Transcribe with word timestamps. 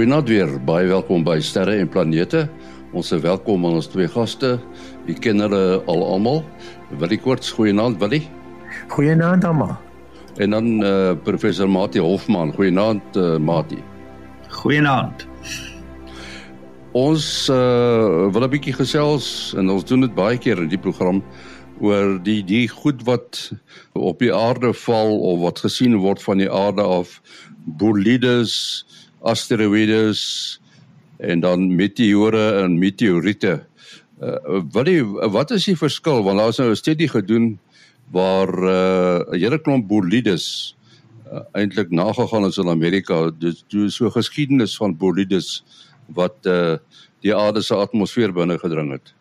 Goeienaand 0.00 0.28
weer. 0.32 0.52
Baie 0.64 0.86
welkom 0.88 1.26
by 1.26 1.34
Sterre 1.44 1.74
en 1.76 1.88
Planete. 1.92 2.46
Ons 2.96 3.10
is 3.12 3.20
welkom 3.20 3.66
aan 3.68 3.74
ons 3.76 3.88
twee 3.92 4.08
gaste. 4.08 4.54
U 5.04 5.16
ken 5.20 5.42
hulle 5.44 5.82
al 5.92 6.04
almal. 6.06 6.38
Willie 7.02 7.18
Koorts, 7.20 7.50
goeienaand 7.52 7.98
Willie. 8.00 8.22
Goeienaand 8.88 9.44
almal. 9.44 9.74
En 10.40 10.56
dan 10.56 10.70
uh, 10.80 11.12
professor 11.20 11.68
Mati 11.68 12.00
Hofman. 12.00 12.54
Goeienaand 12.56 13.18
uh, 13.20 13.36
Mati. 13.36 13.82
Goeienaand. 14.62 15.26
Ons 16.96 17.26
uh, 17.52 18.32
wil 18.32 18.48
'n 18.48 18.52
bietjie 18.56 18.78
gesels 18.80 19.52
en 19.52 19.68
ons 19.68 19.84
doen 19.84 20.08
dit 20.08 20.14
baie 20.16 20.40
keer 20.40 20.64
in 20.64 20.72
die 20.72 20.80
program 20.80 21.20
oor 21.84 22.16
die 22.24 22.40
die 22.40 22.68
goed 22.72 23.04
wat 23.04 23.52
op 23.92 24.24
die 24.24 24.32
aarde 24.32 24.72
val 24.72 25.12
of 25.20 25.44
wat 25.44 25.60
gesien 25.60 26.00
word 26.00 26.24
van 26.24 26.40
die 26.40 26.48
aarde 26.48 26.88
af 26.88 27.20
bolides 27.76 28.56
asteroïdes 29.22 30.20
en 31.20 31.40
dan 31.40 31.74
meteore 31.76 32.62
en 32.62 32.78
meteoriete. 32.78 33.60
Uh, 34.20 34.60
wat 34.72 34.84
die 34.88 35.00
wat 35.04 35.50
is 35.56 35.64
die 35.64 35.76
verskil 35.76 36.22
want 36.24 36.38
daar 36.38 36.52
is 36.52 36.58
nou 36.60 36.70
'n 36.70 36.76
studie 36.76 37.08
gedoen 37.08 37.58
waar 38.12 38.48
uh, 38.48 39.20
'n 39.32 39.38
hele 39.38 39.58
klomp 39.58 39.88
bolides 39.88 40.76
uh, 41.32 41.40
eintlik 41.52 41.90
nagegaan 41.90 42.44
is 42.44 42.58
in 42.58 42.68
Amerika. 42.68 43.30
Dit 43.30 43.64
is 43.68 43.94
so 43.94 44.10
geskiedenis 44.10 44.76
van 44.76 44.96
bolides 44.96 45.64
wat 46.06 46.36
uh, 46.46 46.76
die 47.20 47.36
aarde 47.36 47.62
se 47.62 47.74
atmosfeer 47.74 48.32
binne 48.32 48.58
gedring 48.58 48.92
het. 48.92 49.14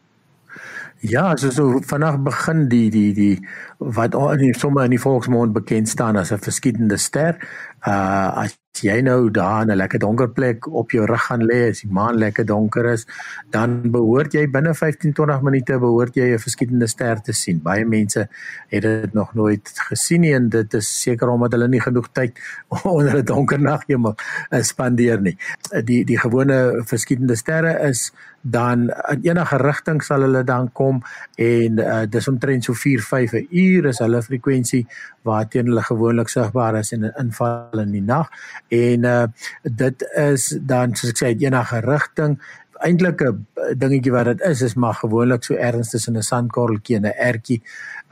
Ja, 1.00 1.36
so 1.38 1.50
so 1.50 1.80
vanaand 1.88 2.24
begin 2.24 2.68
die 2.68 2.90
die 2.92 3.14
die 3.14 3.48
wat 3.78 4.14
in 4.14 4.54
sommige 4.54 4.86
in 4.86 4.98
die 4.98 5.00
volksmond 5.00 5.54
bekend 5.54 5.88
staan 5.90 6.16
as 6.16 6.32
'n 6.32 6.44
verskietende 6.44 6.98
ster. 6.98 7.40
Uh 7.88 8.44
as 8.44 8.58
jy 8.78 9.02
nou 9.02 9.30
daar 9.32 9.62
in 9.64 9.72
'n 9.72 9.78
lekker 9.78 10.00
donker 10.00 10.30
plek 10.30 10.68
op 10.68 10.92
jou 10.92 11.06
rug 11.06 11.26
gaan 11.26 11.44
lê 11.44 11.70
as 11.70 11.82
die 11.82 11.92
maan 11.92 12.18
lekker 12.18 12.46
donker 12.46 12.86
is, 12.86 13.06
dan 13.50 13.92
behoort 13.92 14.34
jy 14.34 14.48
binne 14.48 14.74
15-20 14.74 15.42
minute 15.42 15.80
behoort 15.80 16.16
jy 16.16 16.34
'n 16.34 16.40
verskietende 16.40 16.88
ster 16.88 17.22
te 17.22 17.34
sien. 17.34 17.62
Baie 17.62 17.86
mense 17.86 18.28
het 18.68 18.82
dit 18.82 19.14
nog 19.14 19.34
nooit 19.34 19.70
gesien 19.90 20.22
nie 20.22 20.34
en 20.34 20.50
dit 20.50 20.74
is 20.74 21.02
seker 21.02 21.30
omdat 21.30 21.52
hulle 21.52 21.68
nie 21.68 21.82
genoeg 21.82 22.12
tyd 22.14 22.40
onder 22.84 23.18
'n 23.18 23.26
donker 23.26 23.60
naghemel 23.60 24.16
spandeer 24.62 25.22
nie. 25.22 25.38
Die 25.84 26.06
die 26.06 26.20
gewone 26.20 26.82
verskietende 26.86 27.36
sterre 27.36 27.80
is 27.90 28.12
dan 28.42 28.90
in 28.90 29.20
enige 29.22 29.58
rigting 29.58 30.04
sal 30.04 30.22
hulle 30.22 30.44
dan 30.44 30.72
kom 30.72 31.02
en 31.36 31.80
uh, 31.80 32.04
dis 32.10 32.28
omtrent 32.28 32.64
so 32.64 32.74
4-5 32.74 33.36
uur 33.50 33.90
is 33.92 34.00
hulle 34.00 34.22
frekwensie 34.24 34.86
waarteen 35.28 35.66
hulle 35.66 35.84
gewoonlik 35.84 36.32
sigbaar 36.32 36.80
is 36.80 36.92
en 36.92 37.06
'n 37.06 37.14
inval 37.20 37.84
in 37.84 37.92
die 37.92 38.02
nag 38.02 38.30
en 38.70 39.06
uh, 39.06 39.28
dit 39.64 40.08
is 40.16 40.50
dan 40.62 40.96
soos 40.96 41.14
ek 41.14 41.22
sê 41.22 41.32
in 41.34 41.46
enige 41.50 41.82
rigting. 41.86 42.40
Eintlik 42.80 43.22
'n 43.22 43.46
dingetjie 43.76 44.12
wat 44.12 44.26
dit 44.26 44.42
is 44.42 44.62
is 44.62 44.76
maar 44.76 44.94
gewoonlik 44.94 45.44
so 45.44 45.54
ergens 45.54 45.90
tussen 45.90 46.18
'n 46.18 46.24
sandkorreltjie 46.24 46.96
en 46.96 47.06
'n 47.06 47.18
ertjie 47.18 47.62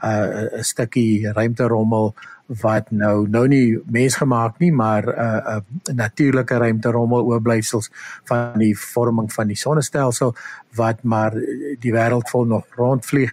uh, 0.02 0.58
'n 0.58 0.64
stukkie 0.64 1.32
ruimterommel 1.32 2.14
wat 2.62 2.90
nou 2.90 3.28
nou 3.28 3.46
nie 3.48 3.78
mensgemaak 3.84 4.58
nie 4.58 4.72
maar 4.72 5.04
'n 5.06 5.18
uh, 5.20 5.56
uh, 5.56 5.94
natuurlike 5.94 6.56
ruimterommel 6.56 7.24
oorblyfsels 7.24 7.90
van 8.24 8.58
die 8.58 8.78
vorming 8.78 9.32
van 9.32 9.46
die 9.46 9.56
sonnestelsel 9.56 10.34
wat 10.74 11.02
maar 11.02 11.32
die 11.80 11.92
wêreld 11.92 12.28
vol 12.30 12.44
nog 12.44 12.64
rondvlieg 12.76 13.32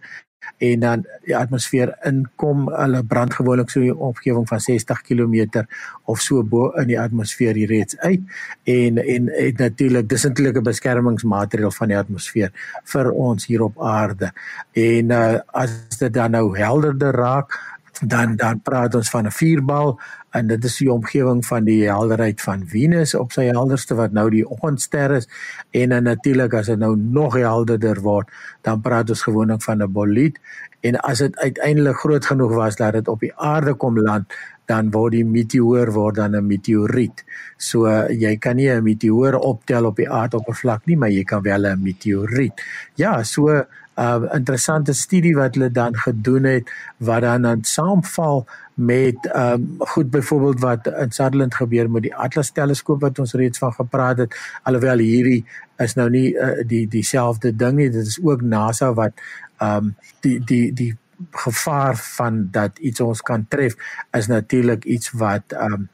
en 0.57 0.79
dan 0.79 1.05
die 1.25 1.35
atmosfeer 1.37 1.93
inkom 2.07 2.69
hulle 2.71 3.03
brand 3.03 3.33
gewoonlik 3.33 3.69
so 3.69 3.79
'n 3.79 3.91
omgewing 3.91 4.47
van 4.47 4.59
60 4.59 5.01
km 5.01 5.65
of 6.05 6.21
so 6.21 6.43
bo 6.43 6.71
in 6.81 6.87
die 6.87 6.99
atmosfeer 6.99 7.55
hier 7.55 7.67
reeds 7.67 7.97
uit. 7.97 8.21
En 8.63 8.97
en, 8.97 9.29
en 9.29 9.53
natuurlik 9.57 10.09
dis 10.09 10.25
eintlik 10.25 10.57
'n 10.57 10.63
beskermingsmateriaal 10.63 11.71
van 11.71 11.87
die 11.87 11.97
atmosfeer 11.97 12.51
vir 12.83 13.11
ons 13.11 13.45
hier 13.45 13.61
op 13.61 13.81
aarde. 13.81 14.31
En 14.73 15.11
uh, 15.11 15.39
as 15.47 15.97
dit 15.97 16.13
dan 16.13 16.31
nou 16.31 16.57
helderder 16.57 17.11
raak 17.11 17.74
dan 18.01 18.35
dan 18.35 18.61
praat 18.61 18.95
ons 18.95 19.09
van 19.09 19.25
'n 19.25 19.31
vuurbal 19.31 19.99
en 20.31 20.47
dit 20.47 20.63
is 20.63 20.77
die 20.77 20.91
omgewing 20.91 21.45
van 21.45 21.63
die 21.63 21.87
helderheid 21.87 22.41
van 22.41 22.67
Venus 22.67 23.15
op 23.15 23.31
sy 23.31 23.43
helderste 23.43 23.95
wat 23.95 24.11
nou 24.11 24.29
die 24.29 24.49
oggendster 24.49 25.11
is 25.11 25.27
en 25.71 25.89
dan 25.89 26.03
natuurlik 26.03 26.53
as 26.53 26.65
dit 26.65 26.79
nou 26.79 26.97
nog 26.97 27.33
helderder 27.33 28.01
word 28.01 28.29
dan 28.61 28.81
praat 28.81 29.09
ons 29.09 29.21
gewoonlik 29.21 29.63
van 29.63 29.83
'n 29.83 29.91
bolide 29.91 30.39
en 30.81 30.99
as 30.99 31.17
dit 31.17 31.37
uiteindelik 31.39 31.95
groot 31.95 32.25
genoeg 32.25 32.53
was 32.53 32.75
dat 32.75 32.93
dit 32.93 33.07
op 33.07 33.19
die 33.19 33.35
aarde 33.35 33.73
kom 33.73 33.99
land 33.99 34.33
dan 34.69 34.89
word 34.91 35.13
die 35.13 35.25
meteoor 35.25 35.91
word 35.93 36.15
dan 36.15 36.35
'n 36.35 36.47
meteoriet. 36.47 37.23
So 37.57 37.87
jy 38.09 38.37
kan 38.37 38.55
nie 38.55 38.69
'n 38.69 38.83
meteoor 38.83 39.33
optel 39.33 39.85
op 39.85 39.95
die 39.95 40.09
aardoppervlak 40.09 40.85
nie, 40.85 40.97
maar 40.97 41.09
jy 41.09 41.23
kan 41.23 41.41
wel 41.41 41.65
'n 41.65 41.81
meteoriet. 41.81 42.61
Ja, 42.95 43.23
so 43.23 43.65
uh, 43.95 44.23
interessante 44.33 44.93
studie 44.93 45.35
wat 45.35 45.55
hulle 45.55 45.71
dan 45.71 45.97
gedoen 45.97 46.43
het 46.43 46.71
wat 46.97 47.21
dan 47.21 47.41
dan 47.41 47.63
saamval 47.63 48.45
met 48.75 49.25
ehm 49.25 49.53
um, 49.53 49.75
goed 49.77 50.09
byvoorbeeld 50.09 50.59
wat 50.59 50.87
in 50.87 51.11
Sutherland 51.11 51.55
gebeur 51.55 51.91
met 51.91 52.01
die 52.01 52.15
Atlas 52.15 52.51
teleskoop 52.51 53.01
wat 53.01 53.19
ons 53.19 53.33
reeds 53.33 53.57
van 53.57 53.73
gepraat 53.73 54.17
het. 54.17 54.35
Alhoewel 54.63 54.97
hierdie 54.97 55.45
is 55.77 55.93
nou 55.95 56.09
nie 56.09 56.33
uh, 56.33 56.67
die 56.67 56.87
dieselfde 56.87 57.55
ding 57.55 57.77
nie 57.77 57.89
dit 57.89 58.05
is 58.05 58.19
ook 58.23 58.41
NASA 58.41 58.93
wat 58.93 59.13
ehm 59.57 59.77
um, 59.77 59.95
die 60.19 60.39
die 60.43 60.73
die 60.73 60.97
gevaar 61.31 61.95
van 61.95 62.47
dat 62.51 62.79
iets 62.79 62.99
ons 62.99 63.21
kan 63.21 63.45
tref 63.47 63.75
is 64.11 64.27
natuurlik 64.27 64.83
iets 64.83 65.11
wat 65.11 65.43
ehm 65.51 65.73
um, 65.73 65.89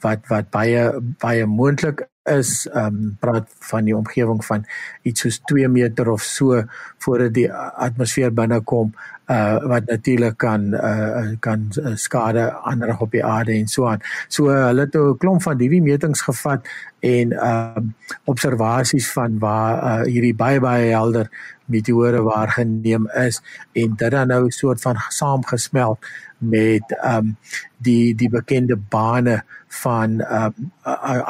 wat 0.00 0.28
wat 0.28 0.50
baie 0.50 0.92
baie 1.00 1.46
moontlik 1.46 2.04
is 2.26 2.66
ehm 2.66 2.86
um, 2.86 3.16
praat 3.20 3.48
van 3.70 3.84
die 3.84 3.96
omgewing 3.96 4.44
van 4.44 4.64
iets 5.02 5.20
soos 5.20 5.40
2 5.44 5.68
meter 5.68 6.10
of 6.10 6.22
so 6.22 6.62
voordat 6.98 7.34
die 7.34 7.52
atmosfeer 7.52 8.32
binnekom 8.34 8.94
uh 9.26 9.58
wat 9.66 9.86
natuurlik 9.90 10.36
kan 10.38 10.74
uh 10.74 11.34
kan 11.40 11.68
skade 11.94 12.44
aanrig 12.62 13.00
op 13.00 13.10
die 13.10 13.24
aarde 13.24 13.52
en 13.52 13.66
so 13.66 13.86
aan. 13.86 14.02
So 14.28 14.50
uh, 14.50 14.66
hulle 14.66 14.86
het 14.86 14.94
'n 14.94 15.16
klomp 15.18 15.42
van 15.42 15.58
hierdie 15.58 15.82
metings 15.82 16.22
gevat 16.22 16.66
en 17.00 17.32
uh 17.32 17.76
observasies 18.24 19.12
van 19.12 19.38
waar 19.38 19.82
uh 19.82 20.06
hierdie 20.06 20.34
baie 20.34 20.60
baie 20.60 20.90
helder 20.90 21.30
meteore 21.66 22.22
waargeneem 22.22 23.08
is 23.14 23.42
en 23.72 23.96
dit 23.96 24.10
dan 24.10 24.28
nou 24.28 24.44
'n 24.46 24.50
soort 24.50 24.80
van 24.80 24.96
saamgesmelt 25.08 25.98
met 26.38 26.84
um 27.04 27.36
die 27.76 28.14
die 28.14 28.28
bekende 28.28 28.76
bane 28.76 29.42
van 29.82 30.20
um 30.20 30.72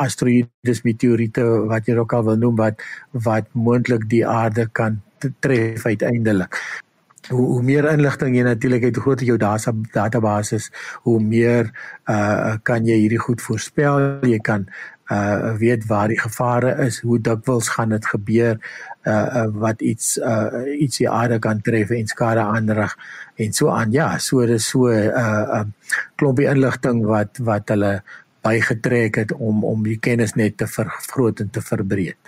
asteroïdes 0.04 0.82
meteoriete 0.82 1.44
wat 1.66 1.86
jy 1.86 1.96
ook 1.96 2.12
al 2.12 2.24
wil 2.24 2.36
noem 2.36 2.56
wat 2.56 2.82
wat 3.10 3.46
moontlik 3.52 4.08
die 4.08 4.26
aarde 4.26 4.68
kan 4.72 5.02
tref 5.40 5.86
uiteindelik. 5.86 6.82
Hoe, 7.28 7.46
hoe 7.46 7.62
meer 7.62 7.88
inligting 7.90 8.36
jy 8.36 8.42
natuurlik 8.46 8.84
het, 8.86 8.94
hoe 8.94 9.02
groter 9.02 9.26
jou 9.26 9.38
data 9.38 9.72
database, 9.92 10.70
hoe 11.02 11.20
meer 11.20 11.72
uh 12.10 12.54
kan 12.62 12.86
jy 12.86 12.98
hierdie 13.02 13.22
goed 13.22 13.42
voorspel. 13.42 14.22
Jy 14.22 14.38
kan 14.38 14.68
uh 15.10 15.54
weet 15.58 15.86
waar 15.86 16.08
die 16.08 16.18
gevare 16.20 16.74
is, 16.86 17.00
hoe 17.00 17.18
dikwels 17.20 17.68
gaan 17.68 17.94
dit 17.94 18.06
gebeur, 18.06 18.58
uh, 19.06 19.12
uh 19.12 19.46
wat 19.54 19.80
iets 19.80 20.16
uh 20.18 20.64
iets 20.78 20.98
die 20.98 21.10
aarde 21.10 21.38
kan 21.38 21.60
tref 21.60 21.90
en 21.90 22.06
skade 22.06 22.40
aanrig 22.40 22.96
en 23.36 23.52
so 23.52 23.68
aan. 23.70 23.92
Ja, 23.92 24.18
so 24.18 24.46
dis 24.46 24.68
so 24.68 24.88
'n 24.88 25.10
uh, 25.10 25.60
uh 25.60 25.64
klompie 26.16 26.48
inligting 26.50 27.04
wat 27.06 27.38
wat 27.38 27.68
hulle 27.68 28.02
bygetrek 28.42 29.16
het 29.16 29.32
om 29.32 29.64
om 29.64 29.82
die 29.82 29.98
kennis 29.98 30.34
net 30.34 30.56
te 30.56 30.66
vergroot 30.66 31.40
en 31.40 31.50
te 31.50 31.62
verbreek. 31.62 32.18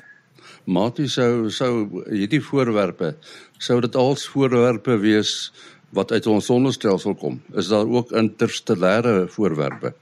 Matie 0.64 1.08
sou 1.08 1.50
sou 1.50 2.04
hierdie 2.10 2.42
voorwerpe 2.44 3.14
sou 3.58 3.80
dit 3.80 3.94
als 3.96 4.28
voorwerpe 4.28 4.98
wees 5.02 5.52
wat 5.96 6.12
uit 6.12 6.26
ons 6.26 6.44
sonnestelsel 6.44 7.14
kom. 7.14 7.40
Is 7.56 7.70
daar 7.72 7.88
ook 7.88 8.12
interstellêre 8.12 9.26
voorwerpe? 9.32 9.94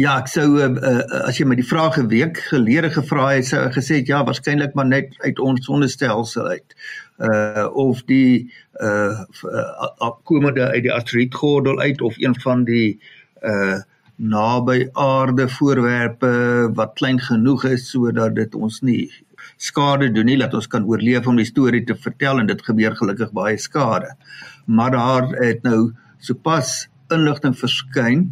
Ja, 0.00 0.14
ek 0.22 0.30
sou 0.32 0.54
uh, 0.56 0.70
uh, 0.72 1.00
as 1.28 1.36
jy 1.36 1.44
my 1.44 1.56
die 1.58 1.66
vraag 1.68 1.98
'n 2.00 2.08
week 2.08 2.38
gelede 2.48 2.88
gevra 2.94 3.26
het, 3.36 3.44
sou 3.44 3.58
ek 3.60 3.74
gesê 3.76 3.98
het 4.00 4.08
ja, 4.08 4.22
waarskynlik 4.24 4.72
maar 4.74 4.86
net 4.88 5.12
uit 5.20 5.38
ons 5.38 5.66
sonnestelsel 5.66 6.46
uit. 6.48 6.72
Uh 7.20 7.68
of 7.76 8.00
die 8.08 8.48
uh, 8.80 9.20
uh 9.44 10.12
komende 10.24 10.64
uit 10.72 10.86
die 10.86 10.92
asteroïdgordel 10.92 11.80
uit 11.80 12.00
of 12.00 12.16
een 12.16 12.32
van 12.40 12.64
die 12.64 13.00
uh 13.44 13.82
naby 14.16 14.88
aarde 14.92 15.48
voorwerpe 15.48 16.32
wat 16.74 16.96
klein 16.96 17.20
genoeg 17.20 17.64
is 17.64 17.90
sodat 17.90 18.34
dit 18.34 18.54
ons 18.54 18.80
nie 18.80 19.10
skade 19.56 20.08
doen 20.12 20.26
nie, 20.26 20.38
dat 20.38 20.54
ons 20.54 20.68
kan 20.68 20.88
oorleef 20.88 21.26
om 21.26 21.36
die 21.36 21.48
storie 21.48 21.84
te 21.84 21.94
vertel 21.94 22.38
en 22.38 22.46
dit 22.46 22.64
gebeur 22.64 22.96
gelukkig 22.96 23.32
baie 23.32 23.58
skade. 23.58 24.16
Maar 24.64 24.90
daar 24.96 25.28
het 25.36 25.62
nou 25.68 25.92
sopas 26.18 26.88
inligting 27.12 27.58
verskyn 27.58 28.30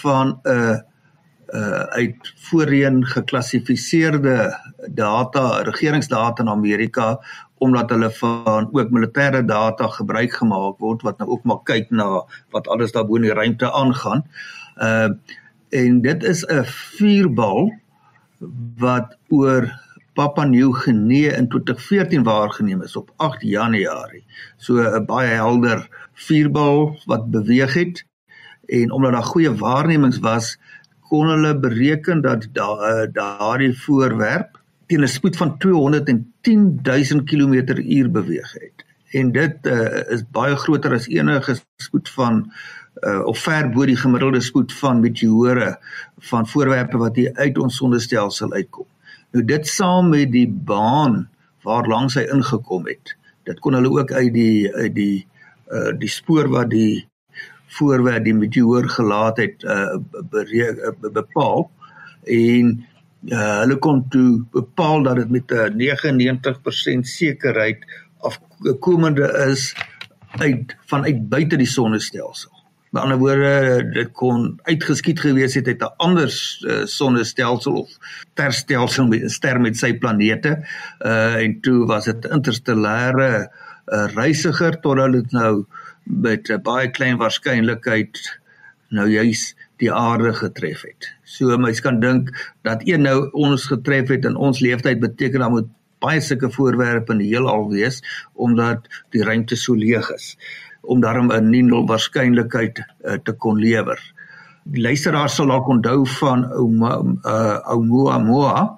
van 0.00 0.40
'n 0.44 0.48
uh, 0.48 0.80
uh 1.54 1.84
uit 1.94 2.32
voorheen 2.48 3.04
geklassifiseerde 3.06 4.58
data, 4.90 5.62
regeringsdata 5.62 6.42
in 6.42 6.48
Amerika 6.48 7.20
omdat 7.64 7.90
hulle 7.90 8.10
van 8.10 8.68
ook 8.72 8.90
militêre 8.90 9.44
data 9.44 9.88
gebruik 9.88 10.32
gemaak 10.32 10.78
word 10.78 11.02
wat 11.02 11.18
nou 11.18 11.30
ook 11.30 11.44
maar 11.44 11.62
kyk 11.62 11.90
na 11.90 12.24
wat 12.50 12.68
alles 12.68 12.92
daar 12.92 13.06
bo 13.06 13.16
in 13.16 13.28
die 13.28 13.32
ruimte 13.32 13.70
aangaan. 13.72 14.26
Uh 14.76 15.14
en 15.74 16.00
dit 16.02 16.22
is 16.22 16.44
'n 16.46 16.64
vuurbal 16.64 17.72
wat 18.78 19.16
oor 19.28 19.66
Papua 20.14 20.44
Nieu-Guinea 20.44 21.32
in 21.34 21.48
2014 21.48 22.22
waargeneem 22.22 22.82
is 22.82 22.96
op 22.96 23.10
8 23.16 23.42
Januarie. 23.42 24.24
So 24.56 24.78
'n 24.78 25.04
baie 25.06 25.34
helder 25.34 25.88
vuurbal 26.12 26.98
wat 27.06 27.30
beweeg 27.30 27.74
het 27.74 28.04
en 28.66 28.90
omdat 28.90 29.12
daar 29.12 29.22
goeie 29.22 29.54
waarnemings 29.54 30.18
was, 30.18 30.58
kon 31.14 31.30
hulle 31.30 31.54
bereken 31.62 32.22
dat 32.26 32.48
eh, 32.50 33.06
daardie 33.14 33.72
da, 33.72 33.80
voorwerp 33.86 34.60
teen 34.90 35.02
'n 35.06 35.08
spoed 35.08 35.36
van 35.36 35.58
210 35.58 36.80
000 36.82 37.22
km/h 37.30 38.10
beweeg 38.10 38.52
het. 38.52 38.84
En 39.10 39.32
dit 39.32 39.66
uh, 39.66 40.10
is 40.14 40.24
baie 40.30 40.56
groter 40.56 40.92
as 40.92 41.06
enige 41.06 41.54
spoed 41.76 42.08
van 42.10 42.50
uh, 43.06 43.22
of 43.30 43.38
ver 43.38 43.70
bo 43.70 43.86
die 43.86 43.96
gemiddelde 43.96 44.40
spoed 44.40 44.72
van 44.72 45.00
meteore 45.00 45.78
van 46.18 46.48
voorwerpe 46.48 46.98
wat 46.98 47.16
hier 47.16 47.30
uit 47.34 47.58
ons 47.58 47.76
sonnestelsel 47.76 48.52
uitkom. 48.52 48.86
Nou 49.30 49.44
dit 49.44 49.66
saam 49.66 50.10
met 50.10 50.32
die 50.32 50.48
baan 50.48 51.28
waar 51.62 51.86
langs 51.86 52.18
hy 52.18 52.26
ingekom 52.26 52.86
het. 52.90 53.16
Dit 53.46 53.62
kon 53.62 53.78
hulle 53.78 53.90
ook 53.90 54.12
uit 54.12 54.32
die 54.34 54.74
uit 54.74 54.94
die 54.94 55.26
uh 55.70 55.94
die 55.98 56.10
spoor 56.10 56.50
wat 56.50 56.70
die 56.70 57.06
voorwerp 57.76 58.24
die 58.24 58.34
meteoor 58.34 58.88
gelaat 58.88 59.36
het 59.42 59.62
uh 59.62 59.96
uh, 60.52 61.12
bepaal 61.12 61.70
en 62.24 62.84
uh, 63.28 63.58
hulle 63.60 63.76
kon 63.78 64.02
toe 64.08 64.44
bepaal 64.52 65.02
dat 65.02 65.16
dit 65.16 65.30
met 65.30 65.52
'n 65.52 65.76
99% 67.00 67.08
sekerheid 67.08 67.84
afkomende 68.18 69.28
is 69.50 69.74
uit 70.38 70.76
vanuit 70.86 71.28
buite 71.28 71.56
die 71.56 71.66
sonnestelsel. 71.66 72.50
Met 72.90 73.02
ander 73.02 73.18
woorde, 73.18 73.90
dit 73.92 74.12
kon 74.12 74.60
uitgeskiet 74.62 75.20
gewees 75.20 75.54
het 75.54 75.66
uit 75.66 75.82
'n 75.82 75.94
ander 75.96 76.30
uh, 76.30 76.84
sonnestelsel 76.84 77.72
of 77.72 77.90
sterstelsel 78.32 79.06
met 79.06 79.22
'n 79.22 79.28
ster 79.28 79.60
met 79.60 79.76
sy 79.76 79.98
planete. 79.98 80.58
Uh 81.00 81.34
en 81.34 81.60
toe 81.60 81.86
was 81.86 82.04
dit 82.04 82.28
interstellêre 82.30 83.50
uh, 83.86 84.06
reisiger 84.14 84.80
totdat 84.80 85.12
dit 85.12 85.32
nou 85.32 85.66
met 86.04 86.50
'n 86.50 86.62
baie 86.62 86.90
klein 86.90 87.16
waarskynlikheid 87.16 88.40
nou 88.88 89.08
juis 89.08 89.54
die 89.76 89.92
aarde 89.92 90.32
getref 90.32 90.82
het. 90.82 91.08
So 91.24 91.56
mens 91.58 91.80
kan 91.80 92.00
dink 92.00 92.52
dat 92.62 92.82
een 92.84 93.02
nou 93.02 93.30
ons 93.32 93.66
getref 93.66 94.08
het 94.08 94.24
in 94.24 94.36
ons 94.36 94.60
lewenstyd 94.60 95.00
beteken 95.00 95.40
dan 95.40 95.50
moet 95.50 95.68
baie 95.98 96.20
sulke 96.20 96.50
voorwerpe 96.50 97.12
in 97.12 97.18
die 97.18 97.32
heelal 97.32 97.68
wees 97.70 98.02
omdat 98.32 98.88
die 99.10 99.24
ruimte 99.24 99.56
so 99.56 99.74
leeg 99.74 100.10
is 100.14 100.36
om 100.80 101.00
daarom 101.00 101.32
'n 101.32 101.50
nul 101.50 101.86
waarskynlikheid 101.86 102.78
uh, 102.78 103.14
te 103.24 103.32
kon 103.32 103.58
lewer. 103.58 104.00
Die 104.64 104.82
luisteraar 104.82 105.28
sal 105.28 105.46
dalk 105.46 105.68
onthou 105.68 106.06
van 106.06 106.44
Oumuamua 107.64 108.62
uh, 108.62 108.68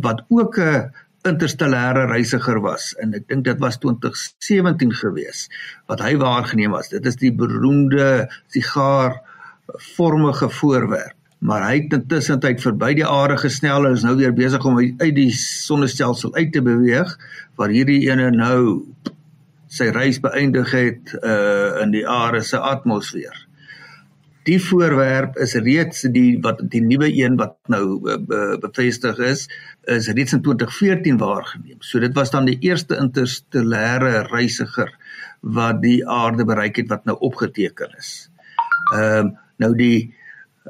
wat 0.00 0.24
ook 0.28 0.58
'n 0.58 0.90
interstellêre 1.28 2.06
reisiger 2.10 2.60
was 2.64 2.92
en 3.02 3.14
ek 3.16 3.28
dink 3.32 3.44
dit 3.48 3.60
was 3.62 3.78
2017 3.82 4.92
gewees 5.00 5.46
wat 5.90 6.02
hy 6.04 6.14
waargeneem 6.20 6.76
was. 6.76 6.92
Dit 6.92 7.06
is 7.06 7.16
die 7.20 7.32
beroemde 7.32 8.26
sigaar 8.52 9.20
vormige 9.96 10.50
voorwerp 10.52 11.16
maar 11.44 11.66
hy 11.66 11.74
het 11.82 11.92
intussen 11.92 12.40
tyd 12.40 12.62
verby 12.64 12.94
die 12.96 13.06
aarde 13.06 13.36
gesnel 13.42 13.84
en 13.84 13.96
is 13.98 14.04
nou 14.06 14.14
weer 14.16 14.32
besig 14.36 14.64
om 14.64 14.78
uit 14.80 15.14
die 15.16 15.30
sonnestelsel 15.36 16.32
uit 16.38 16.54
te 16.56 16.62
beweeg 16.64 17.10
waar 17.60 17.72
hierdie 17.72 18.00
ene 18.08 18.30
nou 18.32 18.60
sy 19.68 19.90
reis 19.92 20.20
beëindig 20.24 20.72
het 20.72 21.12
uh 21.20 21.82
in 21.82 21.92
die 21.92 22.06
aarde 22.08 22.40
se 22.46 22.56
atmosfeer. 22.56 23.34
Die 24.44 24.58
voorwerp 24.60 25.38
is 25.40 25.54
reeds 25.56 26.02
die 26.12 26.38
wat 26.44 26.60
die 26.72 26.82
nuwe 26.84 27.08
een 27.08 27.38
wat 27.40 27.56
nou 27.72 27.84
uh, 28.12 28.56
bevestig 28.60 29.20
is, 29.24 29.46
is 29.88 30.10
reeds 30.12 30.36
in 30.36 30.42
2014 30.44 31.16
waargeneem. 31.22 31.78
So 31.80 32.02
dit 32.02 32.12
was 32.16 32.32
dan 32.34 32.48
die 32.50 32.58
eerste 32.60 32.98
interstellêre 33.00 34.26
reisiger 34.28 34.92
wat 35.40 35.80
die 35.84 36.02
aarde 36.08 36.44
bereik 36.44 36.76
het 36.82 36.92
wat 36.92 37.08
nou 37.08 37.16
opgeteken 37.20 37.96
is. 37.98 38.12
Ehm 38.92 39.32
uh, 39.32 39.40
nou 39.62 39.70
die 39.78 40.10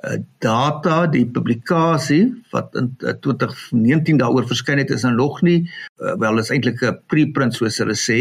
uh, 0.02 0.18
data 0.42 1.06
die 1.10 1.24
publikasie 1.30 2.24
wat 2.52 2.74
in 2.78 2.90
uh, 3.00 3.14
2019 3.24 4.18
daaroor 4.20 4.46
verskyn 4.50 4.82
het 4.82 4.90
is 4.94 5.06
nou 5.06 5.14
nog 5.16 5.40
nie 5.46 5.62
uh, 5.64 6.14
wel 6.20 6.42
is 6.42 6.50
eintlik 6.54 6.82
'n 6.82 6.98
preprint 7.08 7.54
soos 7.54 7.78
hulle 7.82 7.96
sê 7.98 8.18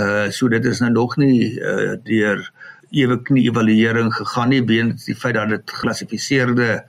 uh 0.00 0.30
so 0.30 0.48
dit 0.48 0.64
is 0.64 0.80
nou 0.80 0.90
nog 0.94 1.16
nie 1.20 1.58
uh, 1.58 1.96
deur 2.04 2.46
ewe 2.90 3.18
knie 3.22 3.48
evaluering 3.50 4.12
gegaan 4.14 4.52
nie 4.54 4.62
weens 4.64 5.04
die 5.04 5.16
feit 5.16 5.34
dat 5.34 5.48
dit 5.48 5.70
geklassifiseerde 5.70 6.84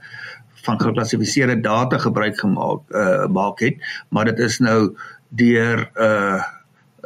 van 0.63 0.79
geklassifiseerde 0.79 1.59
data 1.61 1.97
gebruik 1.97 2.39
gemaak 2.39 2.95
uh 2.95 3.27
maak 3.27 3.59
het 3.59 3.81
maar 4.09 4.25
dit 4.31 4.39
is 4.39 4.59
nou 4.59 4.95
deur 5.29 5.89
uh 5.95 6.43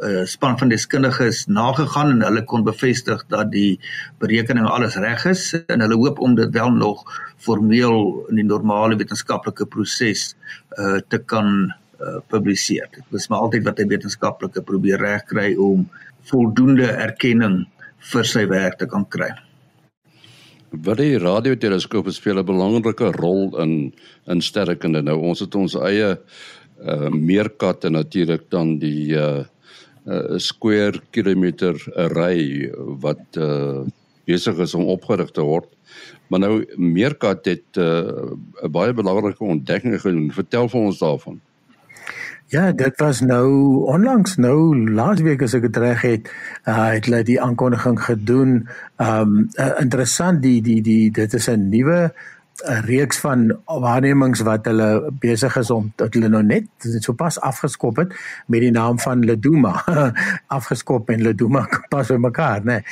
uh, 0.02 0.24
span 0.24 0.58
van 0.58 0.68
deskundiges 0.68 1.44
nagegaan 1.46 2.10
en 2.10 2.22
hulle 2.26 2.42
kon 2.44 2.64
bevestig 2.66 3.24
dat 3.30 3.50
die 3.52 3.80
berekening 4.22 4.66
alles 4.66 4.96
reg 5.00 5.24
is 5.30 5.44
en 5.66 5.84
hulle 5.84 5.98
hoop 6.00 6.18
om 6.18 6.34
dit 6.38 6.50
wel 6.54 6.72
nog 6.74 7.04
formeel 7.36 8.24
in 8.30 8.40
die 8.40 8.48
normale 8.48 8.98
wetenskaplike 9.00 9.66
proses 9.70 10.32
uh, 10.78 10.98
te 11.08 11.18
kan 11.18 11.50
uh, 12.00 12.18
publiseer. 12.28 12.88
Dit 12.94 13.20
is 13.20 13.28
maar 13.28 13.46
altyd 13.46 13.64
wat 13.64 13.78
'n 13.78 13.88
wetenskaplike 13.88 14.62
probeer 14.62 14.98
regkry 14.98 15.54
om 15.54 15.88
voldoende 16.24 16.90
erkenning 16.90 17.66
vir 18.12 18.28
sy 18.28 18.44
werk 18.50 18.78
te 18.78 18.88
kan 18.90 19.06
kry. 19.08 19.30
Wat 20.84 20.98
die 20.98 21.18
radioteleskoop 21.22 22.10
speel 22.10 22.38
'n 22.38 22.46
belangrike 22.46 23.12
rol 23.12 23.54
in 23.62 23.94
in 24.26 24.40
sterrekunde. 24.40 25.02
Nou 25.02 25.18
ons 25.30 25.40
het 25.40 25.54
ons 25.54 25.74
eie 25.74 26.18
uh 26.84 27.10
meerkat 27.10 27.84
en 27.84 27.92
natuurlik 27.92 28.50
dan 28.50 28.78
die 28.78 29.14
uh 29.14 29.44
'n 30.04 30.34
uh, 30.34 30.38
square 30.38 31.00
kilometer 31.10 31.74
array 31.96 32.70
wat 33.00 33.24
uh, 33.38 33.80
besig 34.26 34.58
is 34.58 34.74
om 34.74 34.84
opgerig 34.84 35.30
te 35.30 35.40
word. 35.40 35.68
Maar 36.28 36.40
nou 36.40 36.64
Meerkat 36.76 37.44
het 37.44 37.76
'n 37.76 37.80
uh, 37.80 38.68
baie 38.68 38.92
belangrike 38.92 39.44
ontdekking 39.44 40.00
gedoen. 40.00 40.32
Vertel 40.32 40.68
vir 40.68 40.80
ons 40.80 40.98
daarvan. 40.98 41.40
Ja, 42.54 42.72
dit 42.72 43.00
was 43.00 43.20
nou 43.20 43.48
onlangs 43.90 44.36
nou 44.36 44.76
laasweek 44.94 45.40
as 45.42 45.56
ek 45.58 45.64
dit 45.66 45.78
reg 45.82 46.04
het, 46.06 46.28
uh, 46.70 46.92
het 46.92 47.08
hulle 47.08 47.24
die 47.26 47.40
aankondiging 47.42 47.98
gedoen. 47.98 48.52
Um 49.02 49.32
uh, 49.58 49.72
interessant 49.82 50.38
die 50.44 50.60
die 50.62 50.78
die 50.86 51.10
dit 51.10 51.34
is 51.34 51.50
'n 51.50 51.66
nuwe 51.72 52.14
'n 52.62 52.84
reeks 52.86 53.18
van 53.18 53.58
waarnemings 53.66 54.40
wat 54.46 54.64
hulle 54.70 55.10
besig 55.18 55.56
is 55.56 55.70
om 55.70 55.92
dat 55.96 56.14
hulle 56.14 56.28
nou 56.28 56.42
net 56.42 56.66
sopas 56.78 57.40
afgeskop 57.40 57.96
het 57.96 58.14
met 58.46 58.60
die 58.60 58.70
naam 58.70 58.98
van 58.98 59.24
Leduma 59.24 59.82
afgeskop 60.58 61.10
en 61.10 61.22
Leduma 61.22 61.66
pas 61.92 62.06
by 62.08 62.16
mekaar 62.16 62.62
nê 62.62 62.78
nee. 62.78 62.82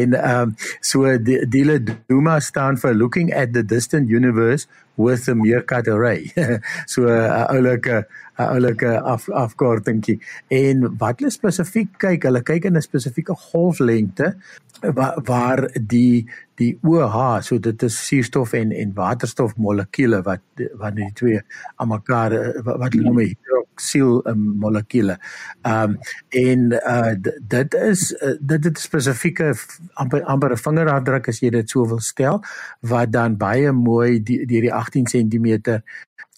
en 0.00 0.14
ehm 0.14 0.40
um, 0.40 0.54
so 0.80 1.18
die, 1.18 1.48
die 1.48 1.64
Leduma 1.64 2.40
staan 2.40 2.80
vir 2.80 2.94
looking 2.94 3.34
at 3.34 3.52
the 3.52 3.64
distant 3.64 4.08
universe 4.08 4.66
with 4.94 5.28
a 5.28 5.34
meerkat 5.34 5.88
array 5.88 6.32
so 6.92 7.04
'n 7.04 7.12
uh, 7.12 7.46
oulike 7.52 8.06
'n 8.38 8.48
oulike 8.48 9.00
af, 9.00 9.28
afkortingkie 9.28 10.20
en 10.48 10.86
wat 10.98 11.20
hulle 11.20 11.30
spesifiek 11.30 11.98
kyk 11.98 12.24
hulle 12.28 12.42
kyk 12.42 12.64
in 12.64 12.76
'n 12.76 12.82
spesifieke 12.82 13.34
golflengte 13.34 14.34
waar, 14.80 15.20
waar 15.24 15.68
die 15.80 16.26
die 16.54 16.78
OH 16.82 17.40
so 17.42 17.58
dit 17.58 17.82
is 17.82 17.96
suurstof 18.06 18.52
en 18.52 18.72
en 18.72 18.94
waterstof 18.94 19.56
molekules 19.56 20.24
wat 20.24 20.40
wat 20.80 20.96
die 20.96 21.10
twee 21.14 21.40
aan 21.76 21.88
mekaar 21.88 22.34
wat, 22.64 22.78
wat 22.78 22.92
hulle 22.92 23.08
noem 23.08 23.22
hydroksiel 23.22 24.22
molekules. 24.36 25.18
Ehm 25.62 25.90
um, 25.90 25.98
en 26.28 26.72
uh, 26.72 27.12
dit 27.40 27.74
is 27.74 28.12
uh, 28.12 28.36
dit 28.40 28.64
het 28.64 28.78
spesifieke 28.78 29.52
amper 29.94 30.24
amper 30.24 30.52
'n 30.52 30.64
vingerafdruk 30.66 31.28
as 31.28 31.40
jy 31.40 31.50
dit 31.50 31.70
so 31.70 31.86
wil 31.86 32.00
stel 32.00 32.42
wat 32.80 33.12
dan 33.12 33.36
baie 33.36 33.72
mooi 33.72 34.22
deur 34.22 34.46
die, 34.46 34.60
die 34.60 34.72
18 34.72 35.04
cm 35.04 35.82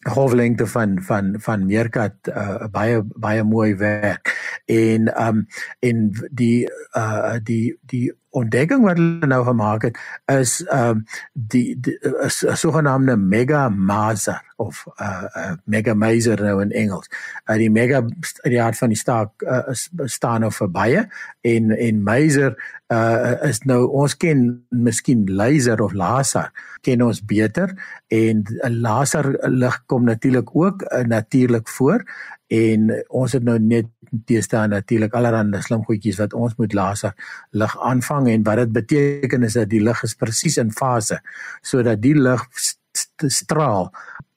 golflengte 0.04 0.66
van 0.66 0.99
van 1.02 1.34
van 1.40 1.66
meerkat 1.66 2.14
uh, 2.28 2.66
baie 2.70 3.02
baie 3.16 3.44
mooi 3.44 3.75
werk. 3.76 4.34
En 4.66 5.08
um 5.26 5.46
en 5.80 6.11
die 6.30 6.68
uh 6.96 7.37
die 7.42 7.78
die 7.80 8.12
ontdekking 8.35 8.83
wat 8.85 8.99
hulle 8.99 9.29
nou 9.31 9.43
gemaak 9.47 9.88
het 9.88 9.99
is 10.33 10.59
um 10.73 11.05
die, 11.33 11.76
die 11.81 11.99
is 12.26 12.43
'n 12.43 12.57
sogenaamde 12.57 13.17
mega 13.17 13.69
maser 13.69 14.43
of 14.57 14.85
'n 14.87 15.03
uh, 15.03 15.25
uh, 15.37 15.53
mega 15.64 15.95
maser 15.95 16.43
nou 16.43 16.62
in 16.62 16.71
Engels. 16.71 17.09
Uh, 17.47 17.57
die 17.57 17.71
mega 17.71 18.03
die 18.43 18.62
aard 18.62 18.79
van 18.79 18.88
die 18.88 18.99
staak 18.99 19.43
uh, 19.43 19.62
is 19.71 19.91
staan 20.05 20.41
nou 20.41 20.53
verby 20.53 21.07
en 21.41 21.71
en 21.71 22.03
maser 22.03 22.57
uh, 22.93 23.33
is 23.49 23.62
nou 23.64 23.87
ons 23.88 24.17
ken 24.17 24.67
miskien 24.71 25.26
laser 25.26 25.81
of 25.83 25.93
laser 25.93 26.50
ken 26.81 27.03
ons 27.03 27.25
beter 27.25 27.75
en 28.09 28.45
'n 28.45 28.81
laser 28.81 29.37
lig 29.49 29.83
kom 29.87 30.05
natuurlik 30.05 30.49
ook 30.53 30.83
uh, 30.83 31.05
natuurlik 31.05 31.69
voor 31.69 32.05
en 32.47 33.05
ons 33.09 33.33
het 33.33 33.43
nou 33.43 33.59
net 33.59 33.87
teestaan 34.26 34.71
natuurlik 34.71 35.14
allerlei 35.14 35.62
slim 35.62 35.85
goedjies 35.85 36.21
wat 36.23 36.35
ons 36.35 36.56
moet 36.56 36.75
laser 36.75 37.14
lig 37.50 37.76
aanvang 37.80 38.28
en 38.28 38.42
wat 38.42 38.62
dit 38.62 38.73
beteken 38.73 39.42
is 39.42 39.59
dat 39.59 39.71
die 39.71 39.83
lig 39.83 40.02
is 40.02 40.14
presies 40.14 40.59
in 40.62 40.73
fase 40.73 41.21
sodat 41.62 42.02
die 42.02 42.16
lig 42.18 42.49
st 42.54 43.26
straal 43.26 43.90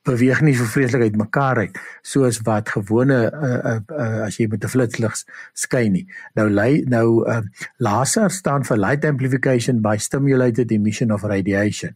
beweeg 0.07 0.41
nie 0.45 0.55
so 0.55 0.67
vreeslik 0.71 1.03
uit 1.07 1.19
mekaar 1.19 1.59
uit 1.65 1.79
soos 2.05 2.39
wat 2.47 2.71
gewone 2.75 3.17
uh, 3.27 3.49
uh, 3.57 3.75
uh, 3.91 4.21
as 4.27 4.39
jy 4.39 4.47
met 4.51 4.63
'n 4.63 4.71
flitslig 4.71 5.15
skyn 5.53 5.91
nie. 5.93 6.05
Nou 6.39 6.47
lei 6.49 6.83
nou 6.87 7.27
uh, 7.27 7.41
laser 7.77 8.31
staan 8.31 8.63
vir 8.63 8.77
light 8.77 9.05
amplification 9.05 9.81
by 9.81 9.97
stimulated 9.97 10.71
emission 10.71 11.11
of 11.11 11.23
radiation 11.23 11.95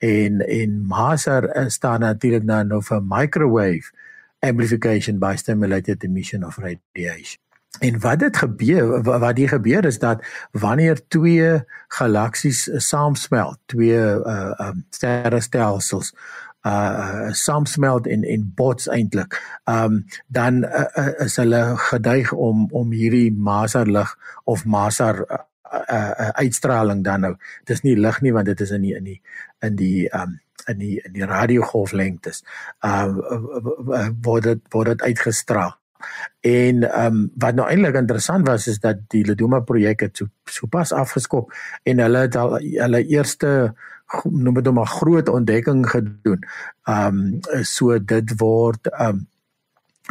en 0.00 0.40
en 0.40 0.78
maser 0.88 1.48
staan 1.68 2.00
natuurlik 2.00 2.44
nou 2.44 2.80
vir 2.82 3.02
microwave 3.02 3.92
amplification 4.40 5.18
by 5.18 5.36
stimulated 5.36 6.04
emission 6.04 6.44
of 6.44 6.56
radiation. 6.56 7.40
En 7.78 8.00
wat 8.00 8.18
dit 8.18 8.36
gebeur 8.36 9.02
wat 9.02 9.36
hier 9.36 9.48
gebeur 9.48 9.84
is 9.84 9.98
dat 9.98 10.24
wanneer 10.50 11.08
twee 11.08 11.64
galaksies 11.88 12.68
saamsmelt, 12.76 13.58
twee 13.66 13.98
uh 13.98 14.52
um, 14.58 14.86
sterrestelsels 14.90 16.14
uh 16.66 17.30
saamsmelt 17.30 18.06
en 18.06 18.24
en 18.24 18.52
bots 18.54 18.88
eintlik. 18.88 19.38
Um 19.64 20.04
dan 20.26 20.64
uh, 20.64 20.84
uh, 20.94 21.20
is 21.24 21.36
hulle 21.36 21.76
geduig 21.76 22.32
om 22.32 22.66
om 22.70 22.90
hierdie 22.90 23.32
maserlig 23.32 24.18
of 24.44 24.64
maser 24.64 25.24
uh, 25.30 25.38
uh, 25.90 26.28
uitstraling 26.28 27.04
dan 27.04 27.20
nou. 27.20 27.34
Dit 27.64 27.76
is 27.76 27.82
nie 27.82 27.96
lig 27.96 28.20
nie 28.20 28.32
want 28.32 28.46
dit 28.46 28.60
is 28.60 28.70
in 28.70 28.82
die 28.82 28.94
in 28.96 29.04
die 29.04 29.20
in 29.60 29.76
die 29.76 30.08
um 30.10 30.40
in 30.70 30.78
die 30.78 30.96
in 31.04 31.12
die 31.18 31.26
radiogolflengtes. 31.26 32.44
Um 32.86 33.20
word 34.22 34.48
dit 34.48 34.64
word 34.74 34.94
dit 34.94 35.06
uitgestraal. 35.10 35.76
En 36.40 36.82
ehm 36.90 37.06
um, 37.06 37.30
wat 37.36 37.54
nou 37.54 37.68
eintlik 37.68 37.94
interessant 37.94 38.46
was 38.48 38.66
is 38.66 38.78
dat 38.80 39.02
die 39.12 39.24
Leduma 39.26 39.60
projek 39.60 40.00
het 40.00 40.16
so, 40.16 40.26
so 40.44 40.66
pas 40.66 40.92
afgeskop 40.92 41.52
en 41.82 41.98
hulle 42.00 42.24
het 42.24 42.36
al 42.36 42.56
hulle 42.60 43.02
eerste 43.06 43.74
noem 44.24 44.54
dit 44.58 44.64
nou 44.64 44.74
maar 44.74 44.90
groot 44.90 45.28
ontdekking 45.28 45.84
gedoen. 45.90 46.46
Ehm 46.88 47.20
um, 47.52 47.64
so 47.64 47.98
dit 47.98 48.32
word 48.40 48.88
ehm 48.92 49.08
um, 49.08 49.26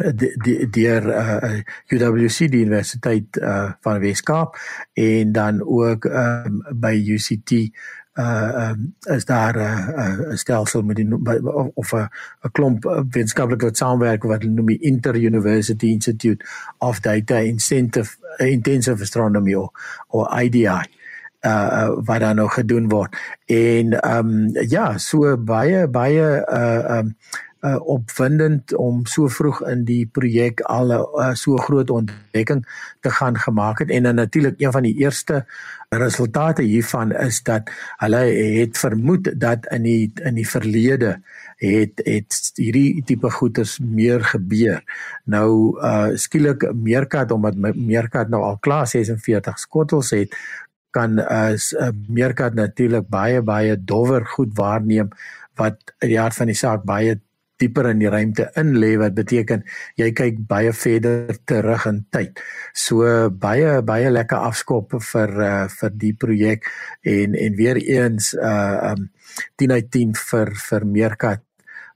die 0.00 0.30
die 0.40 0.68
deur 0.72 1.06
uh, 1.12 1.60
UWC 1.92 2.48
die 2.48 2.64
Universiteit 2.64 3.36
uh, 3.36 3.72
van 3.84 4.00
Weskaap 4.00 4.56
en 4.92 5.32
dan 5.32 5.60
ook 5.62 6.04
um, 6.04 6.62
by 6.72 6.94
UCT 6.94 7.52
uh 8.18 8.70
um, 8.70 8.94
is 9.00 9.24
daar 9.24 9.54
'n 9.56 9.60
uh, 9.60 10.30
uh, 10.30 10.36
stelsel 10.36 10.82
met 10.82 10.96
die 10.96 11.08
of 11.74 11.92
'n 11.92 12.08
'n 12.42 12.50
klomp 12.52 12.84
wetenskaplike 13.10 13.64
wat 13.64 13.76
saamwerk 13.76 14.22
wat 14.22 14.42
hulle 14.42 14.54
noem 14.54 14.66
die 14.66 14.82
Inter 14.82 15.16
University 15.16 15.86
Institute 15.86 16.44
of 16.78 17.00
Data 17.00 17.36
Incentive 17.36 18.16
Intensive 18.38 19.02
Astronomy 19.02 19.54
of, 19.54 19.70
of 20.08 20.40
IDI 20.42 20.82
uh 21.40 21.88
wat 22.04 22.20
dan 22.20 22.36
nog 22.36 22.54
gedoen 22.54 22.88
word. 22.88 23.16
En 23.46 24.16
um 24.16 24.50
ja 24.68 24.98
so 24.98 25.36
baie 25.36 25.88
baie 25.88 26.44
uh 26.48 26.98
um 26.98 27.16
uh, 27.60 27.76
opwindend 27.86 28.74
om 28.74 29.04
so 29.06 29.28
vroeg 29.28 29.60
in 29.68 29.84
die 29.88 30.06
projek 30.06 30.60
al 30.60 30.92
uh, 30.92 31.32
so 31.36 31.56
groot 31.56 31.90
ontdekking 31.90 32.64
te 33.00 33.10
gaan 33.10 33.38
gemaak 33.38 33.78
het. 33.78 33.90
En 33.90 34.02
dan 34.02 34.14
natuurlik 34.14 34.60
een 34.60 34.72
van 34.72 34.82
die 34.82 34.96
eerste 34.96 35.44
resultate 35.98 36.62
hiervan 36.62 37.10
is 37.12 37.40
dat 37.42 37.70
hulle 37.98 38.20
het 38.60 38.78
vermoed 38.78 39.32
dat 39.40 39.66
in 39.74 39.82
die 39.82 40.12
in 40.22 40.36
die 40.38 40.46
verlede 40.46 41.16
het 41.58 42.02
het 42.04 42.36
hierdie 42.54 43.02
tipe 43.04 43.30
goeters 43.30 43.78
meer 43.82 44.22
gebeur. 44.24 44.84
Nou 45.24 45.74
uh 45.82 46.14
skielik 46.14 46.68
Meerkat 46.74 47.30
omdat 47.34 47.58
Meerkat 47.74 48.30
nou 48.30 48.42
al 48.42 48.58
klaar 48.58 48.86
46 48.86 49.58
skottels 49.58 50.10
het 50.14 50.36
kan 50.90 51.18
as 51.18 51.72
uh, 51.72 51.90
Meerkat 52.06 52.54
natuurlik 52.54 53.08
baie 53.10 53.42
baie 53.42 53.74
dowwer 53.74 54.26
goed 54.26 54.54
waarneem 54.54 55.10
wat 55.58 55.94
in 55.98 56.14
die 56.14 56.20
hart 56.20 56.38
van 56.38 56.46
die 56.46 56.58
saak 56.58 56.86
baie 56.86 57.18
dieper 57.60 57.90
in 57.92 58.00
die 58.02 58.10
ruimte 58.10 58.48
in 58.60 58.74
lê 58.80 58.94
wat 59.00 59.14
beteken 59.16 59.64
jy 60.00 60.10
kyk 60.16 60.40
baie 60.48 60.72
verder 60.76 61.36
terug 61.48 61.86
in 61.90 62.04
tyd. 62.12 62.40
So 62.74 63.28
baie 63.30 63.80
baie 63.86 64.10
lekker 64.10 64.48
afskop 64.50 64.96
vir 65.12 65.36
uh, 65.36 65.68
vir 65.68 65.94
die 66.00 66.14
projek 66.14 66.66
en 67.04 67.36
en 67.36 67.60
weer 67.60 67.80
eens 67.80 68.34
uh 68.34 68.92
um 68.92 69.08
10 69.56 69.72
uit 69.72 69.90
10 69.94 70.16
vir 70.18 70.50
vir 70.58 70.84
Meerkat 70.86 71.49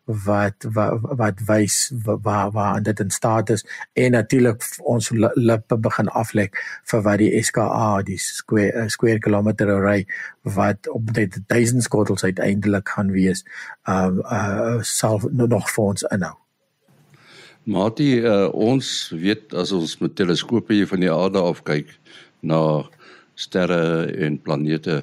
wat 0.05 0.67
wat 0.73 1.01
wat 1.01 1.41
wys 1.49 1.93
waar 2.05 2.51
waar 2.53 2.83
dit 2.83 3.01
in 3.01 3.11
staat 3.11 3.51
is 3.51 3.65
en 3.93 4.11
natuurlik 4.11 4.63
ons 4.83 5.11
lippe 5.35 5.77
begin 5.77 6.09
aflek 6.09 6.59
vir 6.91 7.03
wat 7.03 7.19
die 7.19 7.43
SKA 7.43 8.03
die 8.05 8.19
square 8.19 8.85
uh, 8.85 8.89
square 8.89 9.19
kilometer 9.19 9.71
array 9.73 10.07
wat 10.43 10.89
op 10.89 11.13
dit 11.15 11.41
duisend 11.47 11.83
skottels 11.83 12.25
uiteindelik 12.25 12.89
gaan 12.89 13.11
wees 13.11 13.45
uh 13.89 14.13
uh 14.31 14.83
sal 14.83 15.21
nog 15.33 15.71
vir 15.71 15.85
ons 15.85 16.03
inhou. 16.13 16.37
Matie 17.65 18.21
uh, 18.21 18.53
ons 18.53 19.09
weet 19.17 19.55
as 19.57 19.73
ons 19.73 19.97
met 20.01 20.15
teleskope 20.15 20.75
hier 20.75 20.89
van 20.89 21.01
die 21.01 21.13
aarde 21.13 21.41
af 21.41 21.63
kyk 21.65 21.89
na 22.45 22.85
sterre 23.35 24.05
en 24.21 24.37
planete 24.39 25.01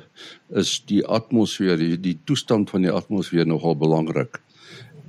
is 0.53 0.77
die 0.86 1.01
atmosfeer 1.01 1.79
die, 1.79 1.98
die 1.98 2.20
toestand 2.25 2.70
van 2.70 2.86
die 2.86 2.93
atmosfeer 2.93 3.48
nogal 3.50 3.75
belangrik. 3.75 4.38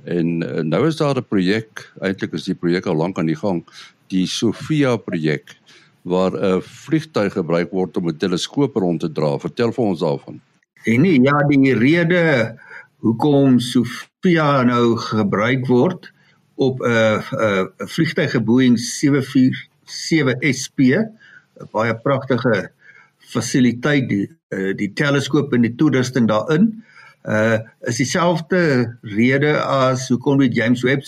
En 0.03 0.41
uh, 0.43 0.61
nou 0.67 0.87
is 0.87 0.97
daar 0.99 1.17
'n 1.17 1.27
projek, 1.27 1.91
eintlik 1.99 2.33
is 2.33 2.43
die 2.43 2.55
projek 2.55 2.85
al 2.85 2.95
lank 2.95 3.17
aan 3.17 3.31
die 3.31 3.39
gang, 3.39 3.63
die 4.07 4.27
Sofia 4.27 4.97
projek 4.97 5.55
waar 6.03 6.33
'n 6.35 6.61
vliegtuig 6.61 7.33
gebruik 7.33 7.71
word 7.71 7.97
om 7.97 8.09
'n 8.09 8.17
teleskoop 8.17 8.75
rond 8.75 8.99
te 8.99 9.11
dra. 9.11 9.37
Vertel 9.39 9.71
vir 9.71 9.85
ons 9.85 9.99
daarvan. 9.99 10.41
En 10.83 11.01
nee, 11.01 11.21
ja, 11.21 11.37
die 11.47 11.73
rede 11.73 12.55
hoekom 12.99 13.59
Sofia 13.59 14.63
nou 14.63 14.97
gebruik 14.97 15.67
word 15.67 16.11
op 16.55 16.81
'n 16.81 16.87
'n 16.87 17.69
'n 17.79 17.87
vliegtuig 17.87 18.43
Boeing 18.43 18.79
747 18.79 20.35
SP, 20.61 20.79
'n 20.79 21.67
baie 21.71 21.95
pragtige 21.95 22.71
fasiliteit 23.17 24.09
die 24.09 24.27
uh, 24.49 24.73
die 24.75 24.93
teleskoop 24.93 25.53
en 25.53 25.61
die 25.61 25.75
toerusting 25.75 26.27
daarin 26.27 26.83
uh 27.23 27.59
is 27.87 27.97
dieselfde 28.01 28.97
rede 29.01 29.55
as 29.63 30.09
hoekom 30.11 30.41
die 30.43 30.51
James 30.51 30.83
Webb 30.83 31.05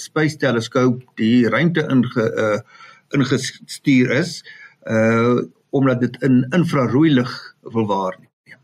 Space 0.00 0.36
Telescope 0.40 1.04
die 1.20 1.48
ruimte 1.48 1.84
inge 1.92 2.24
uh 2.24 2.60
ingestuur 3.12 4.10
is 4.16 4.42
uh 4.88 5.44
omdat 5.70 6.00
dit 6.00 6.16
in 6.24 6.46
infrarooi 6.56 7.10
lig 7.12 7.32
wil 7.60 7.86
waarneem. 7.86 8.60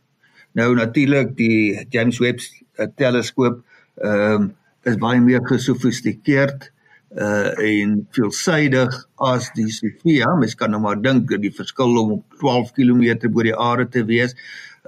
Nou 0.57 0.75
natuurlik 0.75 1.35
die 1.37 1.87
James 1.93 2.19
Webb 2.19 2.41
uh, 2.41 2.87
teleskoop 2.97 3.61
ehm 4.01 4.43
um, 4.43 4.53
is 4.85 4.97
baie 5.01 5.21
meer 5.21 5.45
gesofistikeerd 5.49 6.71
uh 7.17 7.53
en 7.61 8.07
veelsidig 8.17 8.97
as 9.17 9.51
die 9.55 9.69
Sophia. 9.73 10.35
Mens 10.41 10.55
kan 10.55 10.71
nou 10.71 10.81
maar 10.83 11.01
dink 11.01 11.29
dat 11.31 11.45
die 11.45 11.53
verskil 11.53 11.99
om 12.01 12.17
12 12.41 12.73
km 12.79 13.29
bo 13.29 13.45
die 13.45 13.57
aarde 13.57 13.89
te 13.89 14.05
wees 14.09 14.35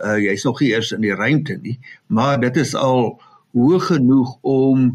uh, 0.04 0.16
jy's 0.20 0.44
nog 0.44 0.60
nie 0.60 0.72
eers 0.74 0.92
in 0.96 1.04
die 1.04 1.14
ruimte 1.14 1.58
nie, 1.62 1.78
maar 2.06 2.40
dit 2.40 2.56
is 2.56 2.74
al 2.74 3.16
hoog 3.56 3.86
genoeg 3.90 4.36
om 4.40 4.92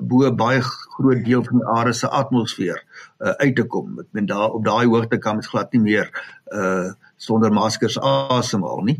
bo 0.00 0.30
baie 0.32 0.62
groot 0.64 1.24
deel 1.24 1.42
van 1.44 1.60
die 1.60 1.68
aarde 1.68 1.92
se 1.96 2.08
atmosfeer 2.08 2.78
uh, 3.20 3.34
uit 3.42 3.56
te 3.56 3.66
kom. 3.68 3.98
Ek 4.00 4.08
meen 4.16 4.28
daar 4.30 4.56
op 4.56 4.64
daai 4.64 4.86
hoogte 4.88 5.18
kan 5.20 5.38
mens 5.38 5.50
glad 5.52 5.72
nie 5.76 5.84
meer 5.84 6.10
uh 6.56 6.90
sonder 7.20 7.52
maskers 7.52 7.98
asemhaal 8.00 8.80
nie. 8.86 8.96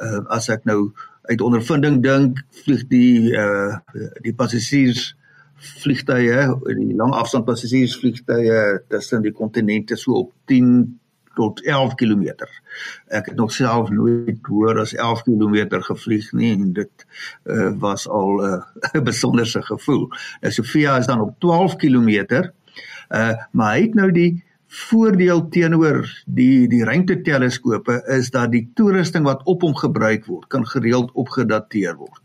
Uh 0.00 0.22
as 0.32 0.48
ek 0.48 0.64
nou 0.64 0.94
uit 1.28 1.42
ondervinding 1.44 1.98
dink, 2.04 2.40
vlieg 2.64 2.86
die 2.88 3.34
uh 3.36 3.76
die 4.24 4.32
passasiers 4.32 5.12
vliegtye, 5.82 6.46
die 6.78 6.94
langafstand 6.96 7.44
passasiers 7.44 7.98
vliegtye 7.98 8.80
tussen 8.88 9.24
die 9.26 9.34
kontinente 9.34 9.98
so 9.98 10.22
op 10.22 10.32
10 10.46 10.98
tot 11.38 11.62
11 11.62 11.94
km. 11.94 12.46
Ek 13.14 13.30
het 13.30 13.36
nog 13.38 13.52
self 13.54 13.92
nooit 13.94 14.42
hoor 14.50 14.80
as 14.82 14.94
11 14.94 15.22
km 15.28 15.78
gevlieg 15.86 16.32
nie 16.34 16.50
en 16.56 16.72
dit 16.74 17.06
uh, 17.44 17.70
was 17.78 18.08
al 18.08 18.40
uh, 18.48 18.58
'n 18.92 19.04
besonderse 19.06 19.62
gevoel. 19.62 20.08
Nou 20.42 20.52
Sofia 20.52 20.98
is 20.98 21.06
dan 21.06 21.22
op 21.22 21.38
12 21.38 21.76
km. 21.76 22.42
Uh 23.08 23.34
maar 23.52 23.74
hy 23.76 23.82
het 23.86 23.94
nou 23.94 24.10
die 24.12 24.44
voordeel 24.68 25.46
teenoor 25.48 26.02
die 26.26 26.68
die 26.68 26.84
ruimteteleskope 26.84 28.02
is 28.18 28.30
dat 28.30 28.52
die 28.52 28.66
toerusting 28.74 29.24
wat 29.24 29.46
op 29.48 29.62
hom 29.64 29.76
gebruik 29.76 30.26
word 30.26 30.46
kan 30.52 30.66
gereeld 30.66 31.14
opgedateer 31.14 31.96
word. 31.96 32.24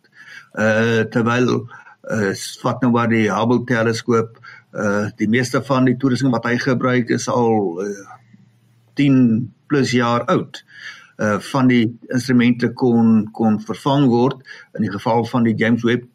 Uh 0.54 1.06
terwyl 1.14 1.70
uh 2.12 2.34
wat 2.66 2.82
nou 2.82 2.92
maar 2.92 3.10
die 3.14 3.30
Hubble 3.32 3.64
teleskoop 3.70 4.42
uh 4.74 5.08
die 5.22 5.30
meeste 5.30 5.62
van 5.64 5.86
die 5.86 5.98
toerusting 5.98 6.34
wat 6.34 6.50
hy 6.50 6.58
gebruik 6.58 7.14
is 7.16 7.30
al 7.30 7.80
uh, 7.86 8.20
10 9.00 9.54
plus 9.68 9.92
jaar 9.92 10.26
oud. 10.26 10.64
Uh 11.18 11.38
van 11.52 11.68
die 11.70 11.84
instrumente 12.10 12.72
kon 12.74 13.30
kon 13.32 13.60
vervang 13.62 14.08
word 14.10 14.42
in 14.74 14.82
die 14.88 14.92
geval 14.92 15.26
van 15.30 15.46
die 15.46 15.54
James 15.56 15.84
Webb 15.86 16.10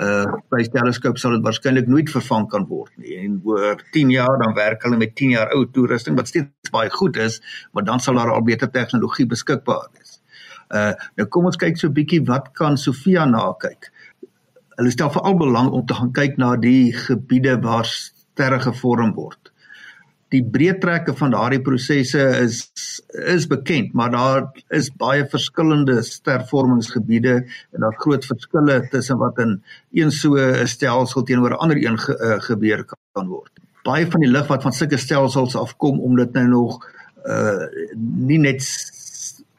uh 0.00 0.36
Space 0.46 0.70
Telescope 0.70 1.18
sal 1.18 1.36
dit 1.36 1.44
waarskynlik 1.44 1.88
nooit 1.90 2.10
vervang 2.12 2.46
kan 2.52 2.66
word 2.68 2.92
nie. 3.00 3.16
En 3.22 3.40
oor 3.44 3.80
10 3.92 4.12
jaar 4.14 4.38
dan 4.42 4.54
werk 4.54 4.84
hulle 4.84 5.00
met 5.00 5.16
10 5.16 5.34
jaar 5.36 5.52
ou 5.56 5.64
toerusting 5.72 6.18
wat 6.18 6.30
steeds 6.30 6.72
baie 6.74 6.90
goed 6.92 7.16
is, 7.16 7.40
maar 7.72 7.84
dan 7.84 8.00
sal 8.00 8.20
daar 8.20 8.34
al 8.34 8.44
beter 8.44 8.70
tegnologie 8.70 9.26
beskikbaar 9.26 9.88
wees. 9.96 10.20
Uh 10.70 10.92
nou 11.16 11.28
kom 11.32 11.48
ons 11.50 11.58
kyk 11.60 11.80
so 11.80 11.88
'n 11.88 11.96
bietjie 11.96 12.22
wat 12.28 12.52
kan 12.52 12.76
Sofia 12.76 13.24
na 13.24 13.48
kyk. 13.58 13.90
Hulle 14.76 14.90
stel 14.92 15.10
veral 15.10 15.36
belang 15.40 15.70
om 15.72 15.86
te 15.86 15.94
gaan 15.94 16.12
kyk 16.12 16.36
na 16.36 16.56
die 16.56 16.92
gebiede 16.92 17.56
waar 17.62 17.88
sterre 17.88 18.60
gevorm 18.60 19.14
word 19.14 19.52
die 20.34 20.42
breedtrekke 20.42 21.14
van 21.16 21.34
daardie 21.34 21.60
prosesse 21.62 22.22
is 22.40 22.64
is 23.36 23.46
bekend, 23.46 23.92
maar 23.94 24.10
daar 24.10 24.48
is 24.74 24.88
baie 24.98 25.26
verskillende 25.30 26.00
stervormingsgebiede 26.02 27.34
en 27.36 27.84
daar 27.84 27.94
groot 28.02 28.26
verskille 28.26 28.80
tussen 28.90 29.20
wat 29.22 29.38
in 29.38 29.60
een 29.92 30.10
so 30.10 30.34
'n 30.34 30.66
stelsel 30.66 31.22
teenoor 31.22 31.50
'n 31.50 31.62
ander 31.62 31.76
een 31.76 31.98
ge, 31.98 32.18
uh, 32.18 32.40
gebeur 32.42 32.84
kan 33.12 33.28
word. 33.28 33.52
Baie 33.82 34.10
van 34.10 34.20
die 34.20 34.30
lig 34.30 34.46
wat 34.46 34.62
van 34.62 34.72
sulke 34.72 34.96
stelsels 34.96 35.56
afkom 35.56 36.00
omdat 36.00 36.32
nou 36.32 36.46
nog 36.48 36.78
uh 37.26 37.66
nie 38.26 38.38
net 38.38 38.62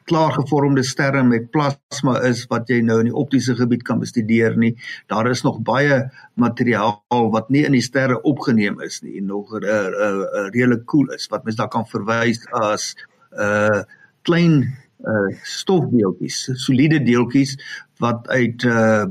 klaargevormde 0.08 0.82
sterre 0.86 1.22
met 1.26 1.50
plasma 1.52 2.16
is 2.28 2.44
wat 2.52 2.70
jy 2.72 2.80
nou 2.84 2.98
in 3.02 3.10
die 3.10 3.18
optiese 3.22 3.54
gebied 3.58 3.84
kan 3.86 4.00
bestudeer 4.00 4.56
nie. 4.56 4.74
Daar 5.12 5.28
is 5.30 5.44
nog 5.44 5.60
baie 5.66 6.00
materiaal 6.40 7.02
wat 7.34 7.50
nie 7.52 7.64
in 7.68 7.76
die 7.76 7.84
sterre 7.84 8.20
opgeneem 8.28 8.80
is 8.84 9.02
nie 9.04 9.18
en 9.20 9.26
nog 9.34 9.52
'n 9.52 9.64
uh, 9.64 9.86
uh, 9.88 10.10
uh, 10.24 10.48
redelik 10.54 10.84
cool 10.86 11.12
is 11.14 11.28
wat 11.28 11.44
mens 11.44 11.56
daar 11.56 11.68
kan 11.68 11.86
verwys 11.86 12.46
as 12.52 12.94
'n 13.32 13.40
uh, 13.40 13.82
klein 14.22 14.64
uh, 15.04 15.36
stofdeeltjies, 15.42 16.48
soliede 16.54 17.02
deeltjies 17.02 17.56
wat 18.02 18.28
uit 18.28 18.64
uh, 18.64 19.06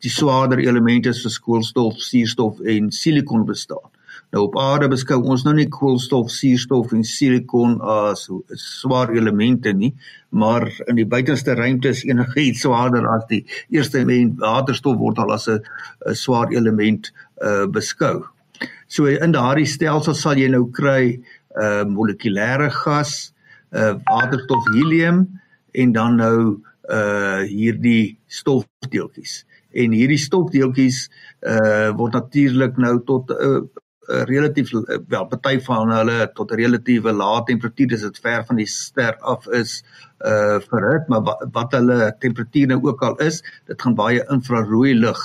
die 0.00 0.12
swaarder 0.12 0.58
elemente 0.58 1.12
soos 1.12 1.38
koolstof, 1.38 1.98
suurstof 2.00 2.60
en 2.60 2.90
silikon 2.90 3.44
bestaan. 3.44 3.90
Nou 4.30 4.44
op 4.46 4.56
aarde 4.62 4.86
beskou 4.92 5.16
ons 5.26 5.42
nou 5.42 5.52
nie 5.56 5.66
koolstof, 5.74 6.28
suurstof 6.30 6.92
en 6.94 7.02
silikon 7.06 7.78
as 7.82 8.28
swaar 8.62 9.10
elemente 9.16 9.72
nie, 9.74 9.90
maar 10.30 10.68
in 10.86 11.00
die 11.00 11.06
buitenste 11.14 11.56
ruimte 11.58 11.90
is 11.90 12.04
enigiets 12.06 12.62
swaarder 12.62 13.08
as 13.10 13.24
die 13.32 13.40
eerste 13.74 13.98
element 14.04 14.38
waterstof 14.38 15.00
word 15.02 15.18
al 15.18 15.34
as 15.34 15.48
'n 15.48 15.58
swaar 16.14 16.54
element 16.54 17.10
uh 17.42 17.66
beskou. 17.66 18.22
So 18.86 19.06
in 19.06 19.32
daardie 19.32 19.66
stelsel 19.66 20.14
sal 20.14 20.38
jy 20.38 20.48
nou 20.48 20.70
kry 20.70 21.18
uh 21.58 21.82
molekulêre 21.84 22.70
gas, 22.70 23.32
uh 23.74 23.98
waterstof, 24.06 24.62
helium 24.74 25.26
en 25.74 25.92
dan 25.92 26.16
nou 26.16 26.62
uh 26.86 27.42
hierdie 27.50 28.16
stofdeeltjies. 28.28 29.44
En 29.74 29.90
hierdie 29.90 30.22
stofdeeltjies 30.22 31.08
uh 31.42 31.90
word 31.98 32.12
natuurlik 32.12 32.78
nou 32.78 33.00
tot 33.02 33.30
'n 33.30 33.34
uh, 33.42 33.62
relatief 34.10 34.72
eh, 34.74 34.98
wel 35.08 35.26
party 35.26 35.60
van 35.66 35.90
hulle 35.92 36.30
tot 36.34 36.52
'n 36.52 36.60
relatiewe 36.62 37.12
lae 37.12 37.42
temperatuur 37.44 37.88
dis 37.88 38.06
dit 38.06 38.18
ver 38.18 38.44
van 38.44 38.56
die 38.56 38.66
ster 38.66 39.16
af 39.20 39.46
is 39.46 39.82
uh 40.20 40.58
verhit 40.70 41.08
maar 41.08 41.22
wat, 41.22 41.46
wat 41.52 41.72
hulle 41.72 42.16
temperatuur 42.18 42.66
nou 42.66 42.80
ook 42.82 43.02
al 43.02 43.16
is 43.16 43.42
dit 43.66 43.82
gaan 43.82 43.94
baie 43.94 44.26
infrarooi 44.28 44.94
lig 44.94 45.20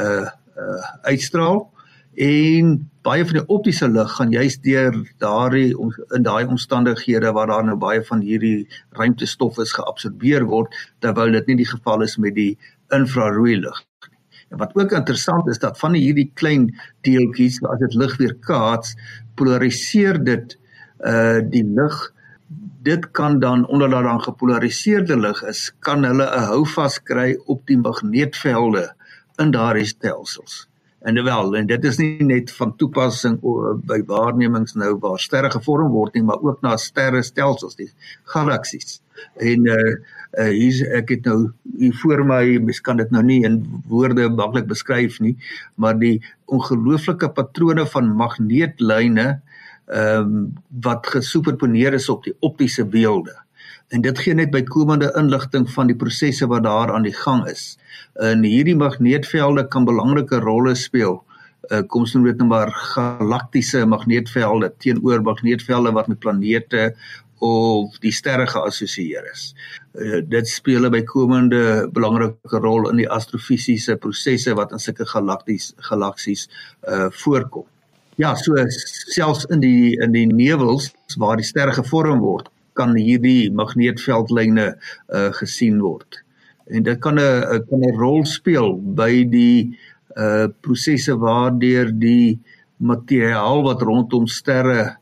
uh 0.00 0.28
uh 0.56 0.84
uitstraal. 1.02 1.68
En 2.14 2.90
baie 3.02 3.24
van 3.24 3.36
die 3.38 3.46
optiese 3.46 3.88
lig 3.88 4.12
gaan 4.16 4.30
juist 4.30 4.62
deur 4.62 4.96
daardie 5.18 5.76
in 6.16 6.22
daai 6.22 6.46
omstandighede 6.46 7.32
waar 7.32 7.46
daar 7.46 7.64
nou 7.64 7.76
baie 7.76 8.02
van 8.04 8.20
hierdie 8.20 8.68
ruimtestof 8.90 9.58
is 9.58 9.72
geabsorbeer 9.72 10.44
word 10.44 10.74
terwyl 10.98 11.32
dit 11.32 11.46
nie 11.46 11.56
die 11.62 11.70
geval 11.74 12.02
is 12.02 12.16
met 12.16 12.34
die 12.34 12.58
infrarooi 12.88 13.56
lig 13.60 13.89
En 14.50 14.58
wat 14.58 14.74
ook 14.74 14.92
interessant 14.92 15.48
is 15.48 15.58
dat 15.58 15.78
van 15.78 15.94
hierdie 15.94 16.30
klein 16.34 16.70
deeltjies 17.06 17.60
as 17.62 17.78
dit 17.78 17.94
lig 17.94 18.16
weer 18.18 18.34
kaats, 18.46 18.96
polariseer 19.34 20.18
dit 20.24 20.56
uh 21.06 21.38
die 21.50 21.64
lig. 21.64 22.00
Dit 22.82 23.10
kan 23.10 23.38
dan 23.40 23.66
onder 23.66 23.90
daar 23.90 24.02
dan 24.02 24.22
gepolariseerde 24.22 25.16
lig 25.20 25.42
is, 25.42 25.70
kan 25.78 26.04
hulle 26.04 26.26
'n 26.26 26.48
houvas 26.50 27.02
kry 27.02 27.38
op 27.46 27.66
die 27.66 27.78
magneetvelde 27.78 28.90
in 29.38 29.50
daardie 29.50 29.86
stelsels. 29.86 30.69
En 31.00 31.22
wel, 31.24 31.56
en 31.56 31.66
dit 31.66 31.84
is 31.84 31.96
nie 31.96 32.24
net 32.28 32.50
van 32.52 32.76
toepassing 32.76 33.38
by 33.88 34.02
waarnemings 34.06 34.74
nou 34.76 34.96
waar 35.00 35.18
sterre 35.18 35.50
gevorm 35.50 35.92
word 35.94 36.14
nie, 36.14 36.22
maar 36.22 36.42
ook 36.44 36.60
na 36.60 36.76
sterrestelsels, 36.76 37.78
die 37.78 37.88
galaksies. 38.24 39.00
En 39.36 39.66
uh 39.66 39.94
uh, 40.38 40.48
hier 40.54 40.94
ek 41.00 41.14
het 41.16 41.28
nou 41.28 41.50
hier 41.78 41.94
voor 42.02 42.24
my 42.26 42.42
mens 42.62 42.80
kan 42.84 43.00
dit 43.00 43.10
nou 43.14 43.22
nie 43.26 43.40
in 43.46 43.60
woorde 43.90 44.28
maklik 44.30 44.68
beskryf 44.70 45.18
nie 45.24 45.36
maar 45.80 45.98
die 45.98 46.18
ongelooflike 46.50 47.30
patrone 47.36 47.86
van 47.94 48.12
magneetlyne 48.16 49.28
ehm 49.90 50.26
um, 50.26 50.34
wat 50.84 51.08
gesuperponeer 51.10 51.96
is 51.98 52.08
op 52.08 52.22
die 52.24 52.36
optiese 52.46 52.84
beelde 52.86 53.34
en 53.88 54.02
dit 54.02 54.18
gee 54.18 54.34
net 54.34 54.50
bykomende 54.50 55.12
inligting 55.18 55.66
van 55.70 55.86
die 55.86 55.96
prosesse 55.96 56.46
wat 56.46 56.64
daar 56.64 56.92
aan 56.94 57.06
die 57.08 57.16
gang 57.24 57.46
is 57.48 57.78
en 58.20 58.42
hierdie 58.42 58.76
magneetvelde 58.76 59.68
kan 59.68 59.84
belangrike 59.84 60.40
rolle 60.44 60.74
speel 60.74 61.20
uh, 61.70 61.82
kom 61.86 62.04
ons 62.06 62.14
noem 62.14 62.30
dit 62.30 62.38
nou 62.42 62.48
maar 62.50 62.70
galaktiese 62.94 63.84
magneetvelde 63.88 64.72
teenoor 64.82 65.22
magneetvelde 65.26 65.92
wat 65.96 66.08
met 66.12 66.22
planete 66.22 66.90
of 67.40 67.96
die 68.04 68.12
sterre 68.12 68.44
geassosieer 68.48 69.24
is. 69.32 69.50
Uh, 69.96 70.20
dit 70.28 70.48
speel 70.48 70.84
'n 70.84 70.92
bykomende 70.92 71.88
belangrike 71.92 72.60
rol 72.60 72.88
in 72.90 72.96
die 73.00 73.08
astrofisiese 73.08 73.96
prosesse 73.96 74.54
wat 74.54 74.72
in 74.72 74.78
sulke 74.78 75.06
galakties 75.06 75.72
galaksies 75.88 76.48
uh 76.88 77.08
voorkom. 77.10 77.66
Ja, 78.16 78.34
so 78.34 78.54
selfs 79.14 79.46
in 79.48 79.60
die 79.60 79.96
in 80.00 80.12
die 80.12 80.26
nevels 80.26 80.92
waar 81.16 81.36
die 81.36 81.46
sterre 81.46 81.72
gevorm 81.72 82.20
word, 82.20 82.50
kan 82.78 82.94
hierdie 82.96 83.50
magneetveldlyne 83.52 84.66
uh 85.08 85.30
gesien 85.40 85.80
word. 85.80 86.22
En 86.70 86.82
dit 86.86 87.00
kan 87.00 87.18
'n 87.18 87.64
kan 87.68 87.82
'n 87.82 87.98
rol 87.98 88.24
speel 88.24 88.76
by 88.76 89.24
die 89.24 89.78
uh 90.16 90.46
prosesse 90.60 91.16
waardeur 91.16 91.90
die 91.92 92.38
materiaal 92.76 93.62
wat 93.62 93.82
rondom 93.82 94.26
sterre 94.26 94.96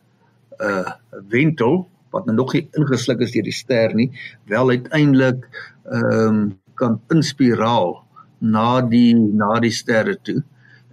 uh 0.61 0.91
wentel 1.29 1.87
wat 2.11 2.27
nou 2.27 2.37
nog 2.37 2.55
nie 2.57 2.69
ingesluk 2.79 3.21
is 3.25 3.33
deur 3.35 3.47
die 3.47 3.57
ster 3.57 3.95
nie, 3.95 4.11
wel 4.49 4.71
uiteindelik 4.77 5.45
ehm 5.85 6.29
um, 6.29 6.41
kan 6.79 7.01
inspiraal 7.11 7.97
na 8.39 8.81
die 8.87 9.15
na 9.15 9.59
die 9.61 9.73
sterre 9.75 10.15
toe. 10.23 10.45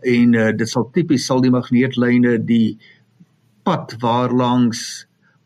En 0.01 0.33
uh, 0.33 0.47
dit 0.57 0.69
sal 0.69 0.87
tipies 0.93 1.27
sal 1.29 1.43
die 1.45 1.53
magneetlyne 1.53 2.39
die 2.41 2.77
pad 3.65 3.93
waarlangs 4.01 5.05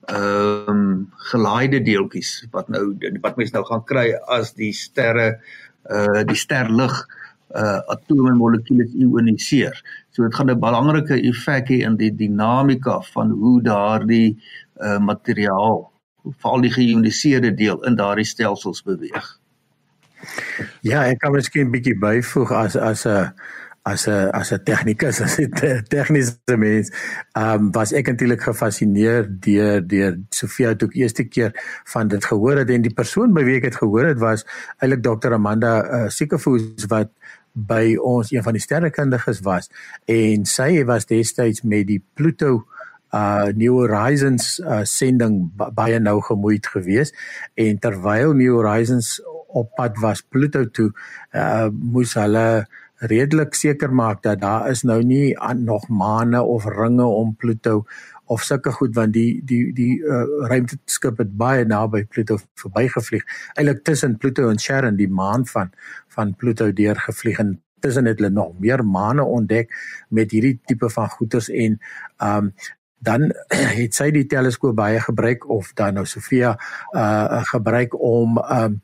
ehm 0.09 0.69
um, 0.71 1.11
gelaaide 1.31 1.81
deeltjies 1.85 2.47
wat 2.51 2.69
nou 2.73 2.83
wat 3.21 3.37
mense 3.37 3.53
nou 3.53 3.65
gaan 3.67 3.83
kry 3.85 4.07
as 4.37 4.53
die 4.57 4.73
sterre 4.73 5.27
uh 5.89 6.23
die 6.25 6.37
sterlig 6.37 6.95
uh 7.55 7.79
atome 7.93 8.31
en 8.31 8.37
molekules 8.37 8.93
ioniseer. 8.93 9.77
So 10.11 10.23
dit 10.23 10.35
gaan 10.35 10.49
'n 10.49 10.59
belangrike 10.59 11.15
effek 11.31 11.69
hê 11.69 11.81
in 11.85 11.97
die 11.97 12.11
dinamika 12.15 12.99
van 13.13 13.31
hoe 13.31 13.61
daardie 13.61 14.37
uh, 14.81 14.99
materiaal 14.99 15.91
veral 16.41 16.61
die 16.61 16.73
geioniseerde 16.73 17.53
deel 17.53 17.83
in 17.85 17.95
daardie 17.95 18.25
stelsels 18.25 18.83
beweeg. 18.83 19.39
Ja, 20.81 21.05
ek 21.05 21.19
kan 21.19 21.31
miskien 21.31 21.67
'n 21.67 21.71
bietjie 21.71 21.97
byvoeg 21.99 22.51
as 22.51 22.75
as 22.75 23.05
'n 23.05 23.33
as 23.91 24.07
'n 24.07 24.29
as 24.39 24.51
'n 24.53 24.63
tegnikus 24.69 25.21
as 25.21 25.39
'n 25.39 25.51
tegniese 25.93 26.55
mens. 26.57 26.91
Ehm 27.35 27.67
um, 27.67 27.71
was 27.71 27.93
ek 27.93 28.11
eintlik 28.11 28.41
gefassineer 28.41 29.27
deur 29.29 29.81
deur 29.81 30.17
Sofia 30.29 30.75
toe 30.75 30.89
ek 30.89 30.95
eerste 31.01 31.23
keer 31.23 31.51
van 31.93 32.07
dit 32.07 32.25
gehoor 32.25 32.57
het 32.61 32.69
en 32.69 32.81
die 32.81 32.93
persoon 32.93 33.33
by 33.33 33.43
wie 33.43 33.57
ek 33.57 33.69
dit 33.69 33.75
gehoor 33.81 34.05
het 34.11 34.19
was 34.19 34.45
eintlik 34.79 35.03
Dr 35.03 35.33
Amanda 35.33 35.73
uh, 35.83 36.09
Siekefoes 36.09 36.85
wat 36.89 37.09
by 37.53 37.95
ons 37.97 38.31
een 38.31 38.43
van 38.43 38.55
die 38.55 38.63
sterrekundiges 38.63 39.41
was 39.45 39.69
en 40.05 40.45
sy 40.45 40.83
was 40.85 41.09
destyds 41.09 41.63
met 41.63 41.87
die 41.87 42.01
Pluto 42.13 42.65
uh 43.13 43.49
New 43.57 43.79
Horizons 43.81 44.59
uh 44.59 44.83
sending 44.85 45.41
baie 45.57 45.99
nou 45.99 46.19
gemoeid 46.21 46.67
geweest 46.69 47.15
en 47.57 47.79
terwyl 47.81 48.35
New 48.37 48.59
Horizons 48.59 49.17
op 49.49 49.73
pad 49.75 49.97
was 49.97 50.21
Pluto 50.21 50.65
toe 50.69 50.91
uh 51.33 51.69
moes 51.73 52.13
hulle 52.13 52.67
redelik 52.99 53.53
seker 53.55 53.93
maak 53.93 54.23
dat 54.23 54.41
daar 54.41 54.69
is 54.69 54.83
nou 54.83 55.01
nie 55.03 55.35
nog 55.55 55.87
maane 55.87 56.41
of 56.41 56.65
ringe 56.65 57.05
om 57.05 57.35
Pluto 57.35 57.85
of 58.25 58.43
sulke 58.43 58.71
goed 58.71 58.95
want 58.95 59.13
die 59.13 59.41
die 59.45 59.73
die 59.73 59.99
uh, 60.03 60.25
ruimteskip 60.51 61.17
het 61.17 61.31
baie 61.37 61.65
naby 61.65 62.03
Pluto 62.05 62.37
verbygevlieg. 62.55 63.23
Eintlik 63.55 63.83
tussen 63.83 64.17
Pluto 64.17 64.49
en 64.49 64.59
Charon 64.59 64.95
die 64.95 65.09
maan 65.09 65.45
van 65.47 65.71
van 66.07 66.35
Pluto 66.35 66.71
deurgevlieg 66.73 67.39
en 67.39 67.61
tussen 67.79 68.05
het 68.05 68.19
hulle 68.19 68.29
nog 68.29 68.59
meer 68.59 68.85
maane 68.85 69.23
ontdek 69.23 69.71
met 70.09 70.31
hierdie 70.31 70.59
tipe 70.65 70.89
van 70.89 71.09
goeters 71.09 71.49
en 71.49 71.79
um 72.23 72.53
dan 72.99 73.31
het 73.79 73.95
sy 73.95 74.11
die 74.11 74.25
teleskoop 74.27 74.75
baie 74.75 74.99
gebruik 74.99 75.47
of 75.49 75.71
dan 75.73 75.95
nou 75.97 76.05
Sofia 76.05 76.57
uh 76.91 77.41
gebruik 77.53 77.95
om 77.95 78.37
um 78.37 78.81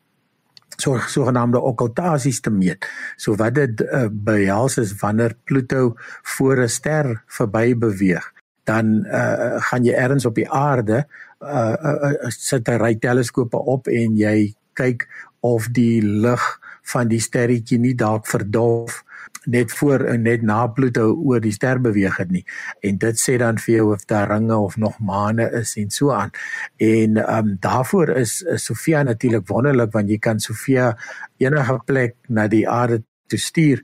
so 0.78 1.00
sogenaamde 1.08 1.60
okkultasies 1.60 2.42
te 2.42 2.50
meet. 2.50 2.88
So 3.18 3.36
wat 3.36 3.56
dit 3.56 3.82
uh, 3.82 4.08
behels 4.12 4.78
is 4.78 4.96
wanneer 5.02 5.36
Pluto 5.44 5.96
voor 6.36 6.64
'n 6.64 6.70
ster 6.70 7.24
verby 7.28 7.76
beweeg, 7.78 8.34
dan 8.64 9.06
uh 9.06 9.62
gaan 9.62 9.84
jy 9.84 9.94
ergens 9.94 10.26
op 10.26 10.36
die 10.36 10.50
aarde 10.50 11.08
uh, 11.42 11.76
uh, 11.84 12.12
uh 12.12 12.30
sit 12.30 12.68
'n 12.68 12.80
ry 12.82 12.96
teleskope 12.96 13.58
op 13.58 13.88
en 13.88 14.18
jy 14.18 14.54
kyk 14.74 15.08
of 15.40 15.68
die 15.72 16.02
lig 16.02 16.44
van 16.82 17.08
die 17.08 17.20
sterretjie 17.20 17.80
nie 17.80 17.96
dalk 17.96 18.28
verdof 18.28 19.04
net 19.46 19.72
voor 19.72 20.06
en 20.12 20.22
net 20.22 20.42
na 20.42 20.68
Pluto 20.68 21.14
oor 21.14 21.42
die 21.44 21.54
ster 21.56 21.82
beweeg 21.82 22.18
het 22.18 22.32
nie. 22.32 22.44
En 22.82 22.98
dit 22.98 23.20
sê 23.20 23.38
dan 23.42 23.58
vir 23.62 23.76
jou 23.76 23.88
of 23.94 24.06
daar 24.10 24.32
ringe 24.34 24.58
of 24.58 24.78
nog 24.78 25.00
maane 25.00 25.50
is 25.62 25.76
en 25.82 25.90
so 25.90 26.12
aan. 26.12 26.32
En 26.78 27.18
ehm 27.18 27.38
um, 27.38 27.58
daarvoor 27.60 28.10
is, 28.10 28.42
is 28.42 28.66
Sofia 28.66 29.04
natuurlik 29.04 29.48
wonderlik 29.48 29.92
want 29.92 30.10
jy 30.10 30.18
kan 30.18 30.40
Sofia 30.40 30.96
enige 31.38 31.80
plek 31.86 32.16
na 32.28 32.48
die 32.48 32.70
aarde 32.70 33.04
te 33.28 33.38
stuur 33.38 33.82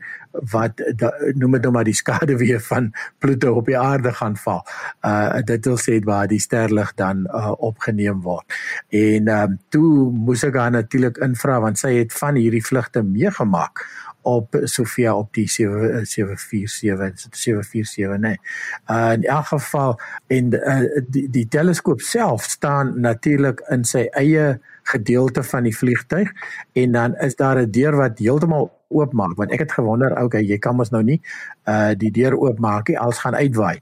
wat 0.52 0.80
da, 0.96 1.10
noem 1.36 1.58
dit 1.58 1.66
nou 1.66 1.74
maar 1.76 1.88
die 1.88 1.98
skade 1.98 2.38
weer 2.40 2.62
van 2.64 2.92
Pluto 3.20 3.56
op 3.60 3.68
die 3.68 3.78
aarde 3.78 4.14
gaan 4.16 4.38
val. 4.40 4.62
Uh 5.06 5.42
dit 5.48 5.66
wil 5.68 5.80
sê 5.82 5.98
waar 6.06 6.30
die 6.32 6.40
sterlig 6.40 6.94
dan 7.00 7.26
uh, 7.28 7.52
opgeneem 7.58 8.22
word. 8.28 8.46
En 8.90 9.28
ehm 9.28 9.52
um, 9.52 9.58
toe 9.70 10.12
moes 10.12 10.46
ek 10.48 10.60
haar 10.62 10.72
natuurlik 10.78 11.20
invra 11.26 11.60
want 11.66 11.82
sy 11.82 11.96
het 11.98 12.14
van 12.14 12.40
hierdie 12.40 12.64
vlugte 12.66 13.04
meegemaak 13.04 13.86
op 14.22 14.58
Sofia 14.64 15.16
op 15.16 15.34
die 15.34 15.50
747 15.50 16.70
747 16.70 18.18
nee. 18.18 18.40
Uh 18.88 19.12
in 19.12 19.24
elk 19.24 19.46
geval 19.46 20.00
en 20.28 20.54
uh, 20.54 20.80
die 21.08 21.30
die 21.30 21.48
teleskoop 21.48 22.02
self 22.02 22.44
staan 22.44 23.00
natuurlik 23.00 23.64
in 23.70 23.84
sy 23.84 24.08
eie 24.12 24.60
gedeelte 24.84 25.44
van 25.44 25.64
die 25.64 25.78
vliegtyg 25.78 26.32
en 26.74 26.92
dan 26.92 27.16
is 27.16 27.36
daar 27.36 27.62
'n 27.62 27.72
deur 27.72 27.96
wat 27.96 28.20
heeltemal 28.20 28.72
oopmaak 28.88 29.36
want 29.36 29.52
ek 29.52 29.60
het 29.60 29.72
gewonder 29.72 30.24
okay 30.24 30.44
jy 30.44 30.58
kan 30.58 30.76
mos 30.76 30.90
nou 30.90 31.04
nie 31.04 31.22
uh 31.66 31.92
die 31.98 32.12
deur 32.12 32.38
oopmaak 32.38 32.88
nie 32.88 33.00
als 33.00 33.20
gaan 33.20 33.36
uitwaai 33.36 33.80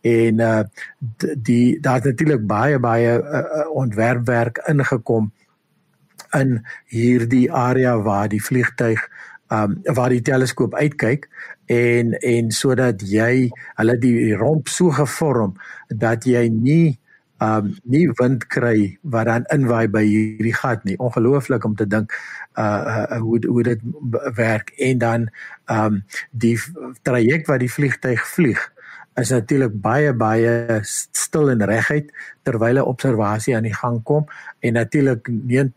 en 0.00 0.38
uh 0.38 0.62
die 1.36 1.80
daar's 1.80 2.04
natuurlik 2.04 2.46
baie 2.46 2.78
baie 2.78 3.22
uh, 3.22 3.70
ontwerpwerk 3.74 4.62
ingekom 4.68 5.32
in 6.38 6.60
hierdie 6.86 7.52
area 7.52 7.96
waar 7.98 8.28
die 8.28 8.42
vliegtyg 8.42 9.08
um 9.50 9.76
waar 9.94 10.12
die 10.14 10.22
teleskoop 10.22 10.74
uitkyk 10.74 11.28
en 11.66 12.14
en 12.20 12.50
sodat 12.54 13.02
jy 13.02 13.50
hulle 13.78 13.96
die 13.98 14.34
romp 14.38 14.68
so 14.68 14.94
gevorm 14.94 15.56
dat 15.88 16.26
jy 16.26 16.48
nie 16.48 16.98
um 17.40 17.70
nie 17.88 18.06
wind 18.20 18.46
kry 18.52 18.98
wat 19.02 19.26
dan 19.26 19.46
inwaai 19.54 19.88
by 19.88 20.02
hierdie 20.04 20.54
gat 20.54 20.84
nie. 20.84 20.98
Ongelooflik 21.00 21.64
om 21.64 21.74
te 21.76 21.86
dink 21.88 22.12
uh, 22.58 23.06
uh 23.16 23.20
hoe 23.24 23.40
hoe 23.46 23.62
dit 23.62 23.80
werk 24.36 24.74
en 24.78 24.98
dan 24.98 25.30
um 25.66 26.02
die 26.30 26.56
traject 27.02 27.48
wat 27.48 27.64
die 27.64 27.72
vliegtyg 27.72 28.26
vlieg 28.34 28.60
is 29.20 29.32
natuurlik 29.34 29.74
baie 29.82 30.12
baie 30.14 30.80
stil 30.86 31.50
en 31.50 31.64
reguit 31.66 32.12
terwyl 32.46 32.78
'n 32.78 32.90
observasie 32.92 33.56
aan 33.56 33.68
die 33.68 33.74
gang 33.74 34.02
kom 34.04 34.28
en 34.60 34.72
natuurlik 34.72 35.28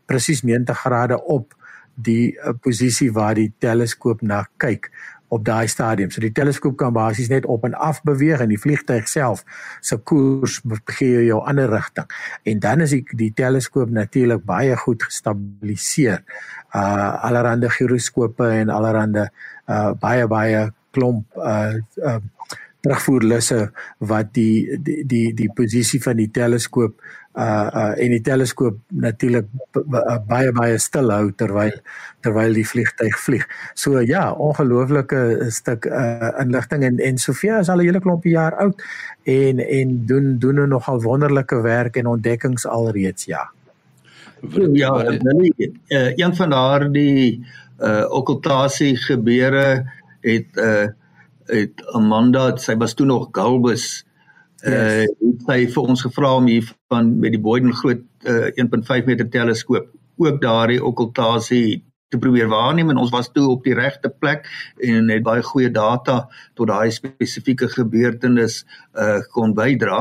presies 0.05 0.43
90 0.43 0.79
grade 0.79 1.23
op 1.23 1.55
die 1.95 2.33
uh, 2.33 2.53
posisie 2.61 3.11
waar 3.13 3.35
die 3.37 3.51
teleskoop 3.59 4.21
na 4.21 4.43
kyk 4.57 4.89
op 5.33 5.45
daai 5.45 5.67
stadium. 5.67 6.11
So 6.13 6.21
die 6.21 6.33
teleskoop 6.35 6.75
kan 6.77 6.93
basies 6.93 7.31
net 7.31 7.45
op 7.49 7.65
en 7.65 7.73
af 7.73 8.01
beweeg 8.05 8.43
en 8.43 8.51
die 8.53 8.59
vliegtyg 8.61 9.07
self 9.09 9.43
se 9.81 9.97
koers 9.97 10.59
begee 10.61 11.25
jou 11.25 11.39
ander 11.41 11.71
rigting. 11.71 12.09
En 12.45 12.59
dan 12.61 12.85
is 12.85 12.93
die, 12.93 13.03
die 13.17 13.31
teleskoop 13.33 13.89
natuurlik 13.93 14.45
baie 14.45 14.77
goed 14.85 15.03
gestabiliseer. 15.09 16.21
Uh 16.73 17.25
allerhande 17.29 17.69
gyroskope 17.69 18.49
en 18.61 18.69
allerhande 18.73 19.29
uh 19.69 19.91
baie 19.99 20.27
baie 20.27 20.69
klomp 20.93 21.25
uh, 21.37 21.73
uh 21.97 22.19
terugvoerlusse 22.83 23.71
wat 24.11 24.33
die 24.35 24.77
die 24.83 25.03
die 25.07 25.27
die 25.37 25.51
posisie 25.55 26.01
van 26.03 26.19
die 26.19 26.29
teleskoop 26.35 26.97
uh 27.33 27.69
uh 27.73 27.93
en 27.97 28.13
die 28.13 28.21
teleskoop 28.21 28.77
natuurlik 29.01 29.47
baie 30.27 30.51
baie 30.53 30.77
stil 30.77 31.09
hou 31.09 31.31
terwyl 31.33 31.73
terwyl 32.21 32.53
die 32.53 32.65
vliegtyg 32.67 33.17
vlieg. 33.17 33.47
So 33.73 34.01
ja, 34.05 34.27
ongelooflike 34.31 35.49
stuk 35.49 35.87
uh 35.89 36.29
inligting 36.43 36.83
en 36.83 36.99
en 36.99 37.17
Sofia 37.17 37.59
is 37.59 37.69
al 37.69 37.81
'n 37.81 37.89
hele 37.89 37.99
klompie 37.99 38.35
jaar 38.37 38.55
oud 38.61 38.81
en 39.23 39.59
en 39.59 40.05
doen 40.05 40.37
doen 40.39 40.55
nou 40.55 40.67
nogal 40.67 41.01
wonderlike 41.01 41.61
werk 41.61 41.97
en 41.97 42.07
ontdekkings 42.07 42.65
alreeds 42.65 43.25
ja. 43.25 43.49
Ja, 44.73 44.91
Willie, 45.23 45.71
uh, 45.87 46.11
een 46.15 46.35
van 46.35 46.49
daardie 46.49 47.45
uh 47.79 48.05
okkultasie 48.09 48.97
gebeure 48.97 49.91
het 50.21 50.57
uh 50.57 50.87
het 51.45 51.81
Amanda, 51.91 52.55
sy 52.57 52.75
was 52.79 52.93
toe 52.93 53.05
nog 53.05 53.27
Galbus 53.31 54.05
uh 54.63 55.03
het 55.03 55.41
sy 55.47 55.57
vir 55.73 55.89
ons 55.91 56.01
gevra 56.05 56.35
om 56.37 56.45
hier 56.47 56.67
van 56.91 57.09
met 57.19 57.33
die 57.35 57.41
Boyden 57.41 57.73
groot 57.75 58.03
uh, 58.29 58.47
1.5 58.55 59.09
meter 59.09 59.27
teleskoop 59.29 59.89
ook 60.23 60.39
daardie 60.41 60.79
okkultasie 60.83 61.83
te 62.13 62.19
probeer 62.21 62.47
waarneem 62.47 62.93
en 62.93 63.01
ons 63.01 63.11
was 63.11 63.31
toe 63.33 63.47
op 63.49 63.63
die 63.65 63.75
regte 63.75 64.09
plek 64.09 64.47
en 64.79 65.09
het 65.11 65.25
baie 65.25 65.43
goeie 65.43 65.71
data 65.73 66.27
tot 66.55 66.69
daai 66.71 66.91
spesifieke 66.95 67.67
gebeurtenis 67.75 68.63
uh 68.93 69.19
kon 69.35 69.55
bydra. 69.57 69.99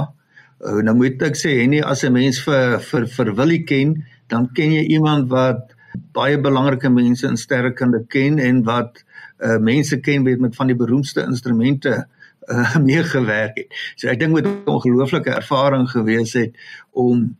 Uh, 0.62 0.78
nou 0.86 0.94
moet 1.00 1.22
ek 1.26 1.38
sê 1.40 1.56
nie 1.66 1.82
as 1.82 2.04
'n 2.04 2.12
mens 2.12 2.38
vir 2.46 2.78
vir 2.78 3.06
vir 3.16 3.34
Willie 3.34 3.64
ken, 3.64 3.96
dan 4.28 4.48
ken 4.54 4.72
jy 4.78 4.84
iemand 4.98 5.30
wat 5.30 5.74
baie 6.14 6.38
belangrike 6.38 6.90
mense 6.90 7.26
in 7.26 7.36
sterrekunde 7.36 8.04
ken 8.08 8.38
en 8.38 8.62
wat 8.62 9.02
uh 9.42 9.58
mense 9.58 10.00
ken 10.00 10.24
weet 10.24 10.40
met 10.40 10.56
van 10.56 10.66
die 10.70 10.78
beroemdste 10.78 11.26
instrumente 11.26 11.90
uh 11.90 12.21
uh, 12.52 12.76
meegewerk 12.76 13.56
het. 13.56 13.74
So 13.96 14.08
ek 14.08 14.18
dink 14.18 14.34
met 14.34 14.46
'n 14.46 14.66
ongelooflike 14.66 15.30
ervaring 15.30 15.88
gewees 15.90 16.32
het 16.32 16.56
om 16.90 17.36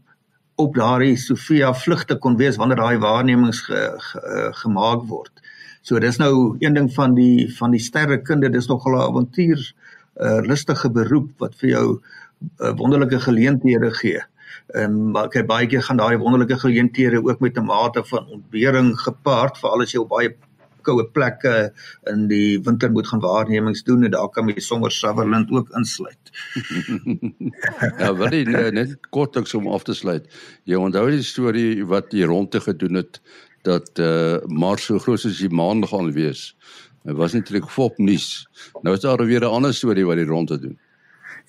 op 0.55 0.75
daardie 0.75 1.17
Sofia 1.17 1.75
vlugte 1.75 2.17
kon 2.17 2.37
wees 2.37 2.57
wanneer 2.57 2.77
daai 2.77 2.99
waarnemings 2.99 3.61
ge, 3.61 3.93
ge, 3.97 4.19
uh, 4.21 4.53
gemaak 4.63 5.07
word. 5.09 5.33
So 5.83 5.99
dis 5.99 6.17
nou 6.17 6.57
een 6.59 6.75
ding 6.75 6.93
van 6.95 7.15
die 7.15 7.49
van 7.57 7.71
die 7.71 7.81
sterrekunde, 7.81 8.51
dis 8.51 8.69
nogal 8.71 8.93
'n 8.93 9.07
avontuur 9.09 9.73
uh, 10.21 10.39
rustige 10.47 10.91
beroep 10.91 11.31
wat 11.39 11.55
vir 11.55 11.69
jou 11.69 11.87
uh, 12.61 12.73
wonderlike 12.77 13.21
geleenthede 13.21 13.91
gee. 13.91 14.23
En 14.73 15.11
maar 15.11 15.29
kyk 15.29 15.47
baie 15.47 15.67
keer 15.67 15.83
gaan 15.83 15.97
daai 15.97 16.17
wonderlike 16.17 16.59
geleenthede 16.59 17.25
ook 17.25 17.41
met 17.41 17.59
'n 17.59 17.65
mate 17.65 18.05
van 18.05 18.27
ontbering 18.27 19.01
gepaard 19.01 19.59
vir 19.59 19.71
alles 19.71 19.93
jy 19.93 20.01
op 20.01 20.09
baie 20.09 20.37
koue 20.87 21.05
plekke 21.15 21.73
in 22.11 22.27
die 22.31 22.59
winter 22.67 22.91
moet 22.93 23.09
gaan 23.11 23.23
waarnemings 23.25 23.85
doen 23.89 24.05
en 24.05 24.15
daar 24.15 24.29
kan 24.35 24.49
jy 24.49 24.61
sommer 24.61 24.93
Sutherland 24.93 25.51
ook 25.51 25.71
insluit. 25.79 26.33
ja, 27.99 28.13
wil 28.21 28.35
jy 28.35 28.45
net, 28.49 28.73
net 28.75 28.97
kort 29.11 29.37
ek 29.41 29.51
om 29.59 29.69
af 29.73 29.87
te 29.89 29.95
sluit. 29.95 30.29
Jy 30.65 30.79
onthou 30.79 31.09
die 31.11 31.25
storie 31.27 31.85
wat 31.87 32.11
die 32.11 32.25
rondte 32.29 32.61
gedoen 32.61 33.01
het 33.03 33.21
dat 33.67 33.99
uh, 34.03 34.39
Mars 34.47 34.89
so 34.91 34.99
groot 34.99 35.23
soos 35.23 35.39
die 35.39 35.53
maan 35.53 35.87
gaan 35.87 36.11
wees. 36.13 36.53
Dit 37.07 37.19
was 37.19 37.35
netlik 37.35 37.67
fop 37.71 37.99
nuus. 37.99 38.47
Nou 38.83 38.95
is 38.95 39.03
daar 39.03 39.23
weer 39.27 39.43
'n 39.43 39.55
ander 39.59 39.75
storie 39.75 40.07
wat 40.07 40.17
die 40.17 40.27
rondte 40.27 40.59
doen. 40.59 40.79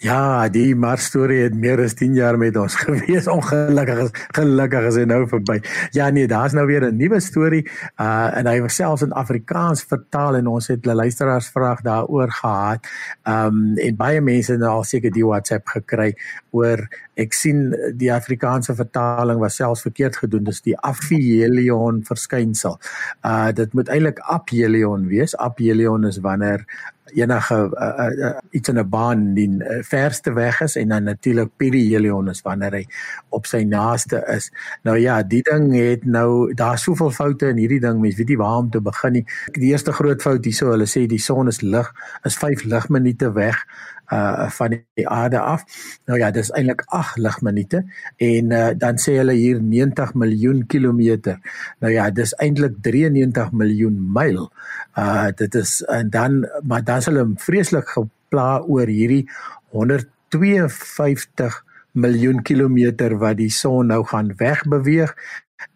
Ja, 0.03 0.49
die 0.51 0.73
Mars 0.75 1.05
storie 1.07 1.45
het 1.45 1.53
meer 1.55 1.79
as 1.79 1.93
10 1.95 2.17
jaar 2.17 2.35
met 2.35 2.57
ons 2.59 2.73
gewees. 2.83 3.29
Ongelukkig 3.31 4.01
is 4.03 4.09
gelukkig 4.35 4.87
is 4.89 4.97
hy 4.99 5.05
nou 5.07 5.21
verby. 5.31 5.61
Ja 5.95 6.09
nee, 6.11 6.27
daar's 6.27 6.51
nou 6.57 6.65
weer 6.67 6.83
'n 6.89 6.97
nuwe 6.99 7.21
storie. 7.23 7.63
Uh 7.95 8.27
en 8.35 8.49
hy 8.51 8.57
was 8.65 8.75
selfs 8.75 9.05
in 9.07 9.15
Afrikaans 9.15 9.85
vertaal 9.87 10.35
en 10.35 10.47
ons 10.51 10.67
het 10.67 10.85
luisteraars 10.85 11.47
vraag 11.47 11.81
daaroor 11.87 12.31
gehad. 12.31 12.83
Um 13.23 13.77
en 13.79 13.95
baie 13.95 14.21
mense 14.21 14.51
het 14.51 14.61
al 14.61 14.83
seker 14.83 15.11
die 15.11 15.23
WhatsApp 15.23 15.67
gekry 15.67 16.17
oor 16.51 16.83
ek 17.15 17.33
sien 17.33 17.71
die 17.95 18.11
Afrikaanse 18.13 18.75
vertaling 18.75 19.39
was 19.39 19.55
selfs 19.55 19.81
verkeerd 19.81 20.17
gedoen. 20.17 20.43
Dis 20.43 20.61
die 20.61 20.75
aphelion 20.77 22.03
verskynsel. 22.03 22.75
Uh 23.23 23.51
dit 23.51 23.73
moet 23.73 23.87
eintlik 23.87 24.19
aphelion 24.19 25.07
wees. 25.07 25.37
Aphelion 25.37 26.03
is 26.05 26.19
wanneer 26.19 26.67
enige 27.11 27.55
uh, 27.73 28.09
uh, 28.17 28.37
iets 28.51 28.69
in 28.69 28.79
'n 28.79 28.89
baan 28.89 29.33
die 29.33 29.49
uh, 29.49 29.83
verste 29.83 30.33
weg 30.33 30.61
is 30.61 30.75
en 30.75 30.87
dan 30.87 31.03
natuurlik 31.03 31.51
perihelion 31.57 32.29
is 32.29 32.41
wanneer 32.41 32.71
hy 32.71 32.85
op 33.29 33.45
sy 33.45 33.63
naaste 33.63 34.23
is. 34.27 34.51
Nou 34.83 34.97
ja, 34.97 35.23
die 35.23 35.41
ding 35.41 35.75
het 35.75 36.05
nou 36.05 36.53
daar 36.53 36.77
soveel 36.77 37.11
foute 37.11 37.47
in 37.47 37.57
hierdie 37.57 37.79
ding, 37.79 37.99
mens 38.01 38.15
weet 38.15 38.27
nie 38.27 38.37
waar 38.37 38.57
om 38.57 38.69
te 38.69 38.81
begin 38.81 39.11
nie. 39.11 39.25
Die 39.51 39.71
eerste 39.71 39.91
groot 39.91 40.21
fout 40.21 40.45
hierso, 40.45 40.71
hulle 40.71 40.87
sê 40.87 41.05
die 41.07 41.19
son 41.19 41.47
is 41.47 41.61
lig, 41.61 41.93
is 42.23 42.37
5 42.37 42.63
ligminute 42.63 43.33
weg 43.33 43.65
uh 44.13 44.49
van 44.49 44.75
die 44.93 45.07
aarde 45.09 45.39
af. 45.39 45.63
Nou 46.05 46.19
ja, 46.19 46.31
dis 46.31 46.51
eintlik 46.51 46.83
8 46.85 47.17
ligminute 47.17 47.83
en 48.17 48.51
uh 48.51 48.69
dan 48.77 48.99
sê 49.01 49.17
hulle 49.21 49.33
hier 49.33 49.61
90 49.61 50.13
miljoen 50.13 50.65
kilometer. 50.67 51.39
Nou 51.79 51.93
ja, 51.93 52.09
dis 52.09 52.33
eintlik 52.33 52.75
93 52.81 53.51
miljoen 53.51 53.97
myl. 54.13 54.51
Uh 54.97 55.31
dit 55.35 55.55
is 55.55 55.81
en 55.81 56.09
dan 56.09 56.43
maar 56.63 56.83
dan 56.83 56.92
sal 57.01 57.17
hulle 57.17 57.37
vreeslik 57.39 57.87
gepla 57.95 58.61
oor 58.67 58.87
hierdie 58.87 59.27
152 59.73 61.63
miljoen 61.93 62.41
kilometer 62.43 63.17
wat 63.21 63.37
die 63.37 63.51
son 63.53 63.91
nou 63.93 64.03
gaan 64.09 64.33
wegbeweeg 64.37 65.13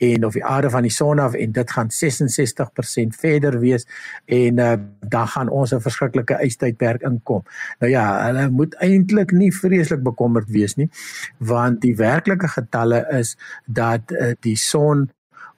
en 0.04 0.26
of 0.26 0.34
die 0.34 0.46
aarde 0.46 0.70
van 0.70 0.84
die 0.84 0.92
son 0.92 1.20
af 1.20 1.34
en 1.34 1.52
dit 1.52 1.72
gaan 1.72 1.90
66% 1.94 3.20
verder 3.22 3.60
wees 3.60 3.86
en 4.26 4.60
uh, 4.60 4.74
dan 5.00 5.28
gaan 5.28 5.50
ons 5.50 5.74
'n 5.74 5.80
verskriklike 5.80 6.40
ystydperk 6.44 7.02
inkom. 7.02 7.44
Nou 7.80 7.92
ja, 7.92 8.26
hulle 8.26 8.50
moet 8.50 8.76
eintlik 8.76 9.32
nie 9.32 9.54
vreeslik 9.54 10.04
bekommerd 10.04 10.50
wees 10.50 10.76
nie 10.76 10.90
want 11.38 11.82
die 11.82 11.96
werklike 11.96 12.48
getalle 12.48 13.06
is 13.12 13.38
dat 13.66 14.12
uh, 14.12 14.34
die 14.40 14.58
son 14.58 15.10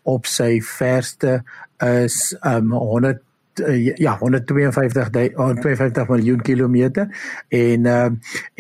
op 0.04 0.26
sy 0.26 0.62
verste 0.62 1.44
is 1.84 2.36
um 2.46 2.72
100 2.72 3.22
uh, 3.60 3.96
ja 3.98 4.16
152 4.20 5.36
152 5.36 6.08
miljoen 6.10 6.42
kilometer 6.42 7.08
en 7.50 7.86
uh, 7.86 8.10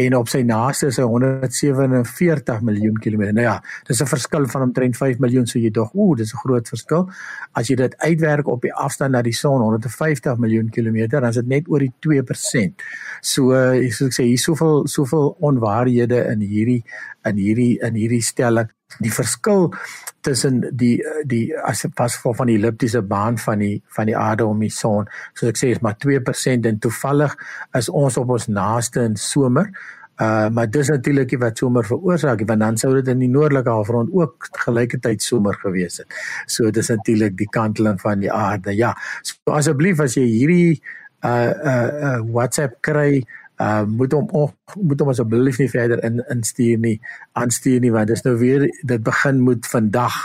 en 0.05 0.15
op 0.15 0.31
sy 0.31 0.41
naaste 0.47 0.89
is 0.91 0.99
hy 0.99 1.07
147 1.07 2.61
miljoen 2.67 2.97
kilometer. 2.99 3.33
Nou 3.33 3.45
ja, 3.45 3.57
dis 3.87 4.01
'n 4.01 4.09
verskil 4.09 4.47
van 4.47 4.61
omtrent 4.61 4.97
5 4.97 5.19
miljoen 5.19 5.47
so 5.47 5.59
jy 5.59 5.71
dog, 5.71 5.91
ooh, 5.93 6.15
dis 6.17 6.33
'n 6.33 6.41
groot 6.43 6.67
verskil. 6.67 7.09
As 7.53 7.67
jy 7.67 7.75
dit 7.75 7.95
uitwerk 7.97 8.47
op 8.47 8.61
die 8.61 8.73
afstand 8.73 9.11
na 9.11 9.21
die 9.21 9.33
son 9.33 9.61
150 9.61 10.37
miljoen 10.37 10.69
kilometer, 10.69 11.21
dan 11.21 11.29
is 11.29 11.35
dit 11.35 11.47
net 11.47 11.67
oor 11.67 11.79
die 11.79 11.93
2%. 11.99 12.83
So 13.21 13.53
uh, 13.53 13.89
soos 13.91 14.07
ek 14.07 14.13
sê, 14.13 14.23
hier 14.23 14.37
soveel 14.37 14.87
soveel 14.87 15.35
onwaarhede 15.39 16.25
in 16.31 16.39
hierdie 16.39 16.83
in 17.25 17.35
hierdie 17.35 17.79
in 17.83 17.93
hierdie 17.93 18.21
stelling 18.21 18.69
die 18.97 19.11
verskil 19.13 19.69
tussen 20.25 20.63
die 20.75 20.97
die 21.29 21.53
as 21.57 21.85
pas 21.95 22.17
voor 22.17 22.35
van 22.35 22.49
die 22.49 22.57
elliptiese 22.57 23.01
baan 23.01 23.37
van 23.37 23.61
die 23.61 23.77
van 23.95 24.09
die 24.09 24.17
aarde 24.17 24.45
om 24.45 24.59
die 24.59 24.73
son 24.73 25.07
soos 25.33 25.51
ek 25.51 25.61
sê 25.61 25.71
is 25.75 25.81
maar 25.85 25.95
2% 26.05 26.67
en 26.67 26.81
toevallig 26.81 27.35
is 27.77 27.89
ons 27.89 28.17
op 28.17 28.35
ons 28.35 28.49
naaste 28.49 29.05
in 29.05 29.15
somer. 29.15 29.69
Uh 30.19 30.49
maar 30.51 30.67
dis 30.67 30.89
natuurlik 30.91 31.37
wat 31.39 31.57
somer 31.57 31.85
veroorsaak 31.85 32.41
want 32.47 32.65
dan 32.65 32.77
sou 32.77 32.93
dit 32.97 33.07
in 33.13 33.21
die 33.23 33.31
noordelike 33.31 33.71
halfrond 33.71 34.09
ook 34.11 34.49
gelyketyd 34.65 35.23
somer 35.23 35.55
gewees 35.61 36.01
het. 36.01 36.07
So 36.45 36.71
dis 36.71 36.89
natuurlik 36.89 37.37
die 37.37 37.49
kanteling 37.49 38.01
van 38.01 38.19
die 38.19 38.31
aarde 38.33 38.75
ja. 38.75 38.95
So 39.21 39.55
asseblief 39.55 40.01
as 40.03 40.17
jy 40.19 40.25
hierdie 40.27 40.81
uh 41.23 41.51
uh, 41.51 41.87
uh 42.09 42.19
WhatsApp 42.31 42.81
kry 42.81 43.23
uh 43.59 43.83
moet 43.83 44.11
hom 44.15 44.27
oh, 44.31 44.51
moet 44.79 44.99
hom 44.99 45.11
asseblief 45.11 45.59
nie 45.59 45.69
verder 45.71 46.03
in 46.07 46.21
instuur 46.31 46.79
nie 46.79 46.97
aanstuur 47.39 47.83
nie 47.83 47.91
want 47.91 48.07
dit 48.07 48.19
is 48.19 48.23
nou 48.27 48.37
weer 48.39 48.67
dit 48.91 49.03
begin 49.03 49.41
moet 49.43 49.67
vandag 49.67 50.19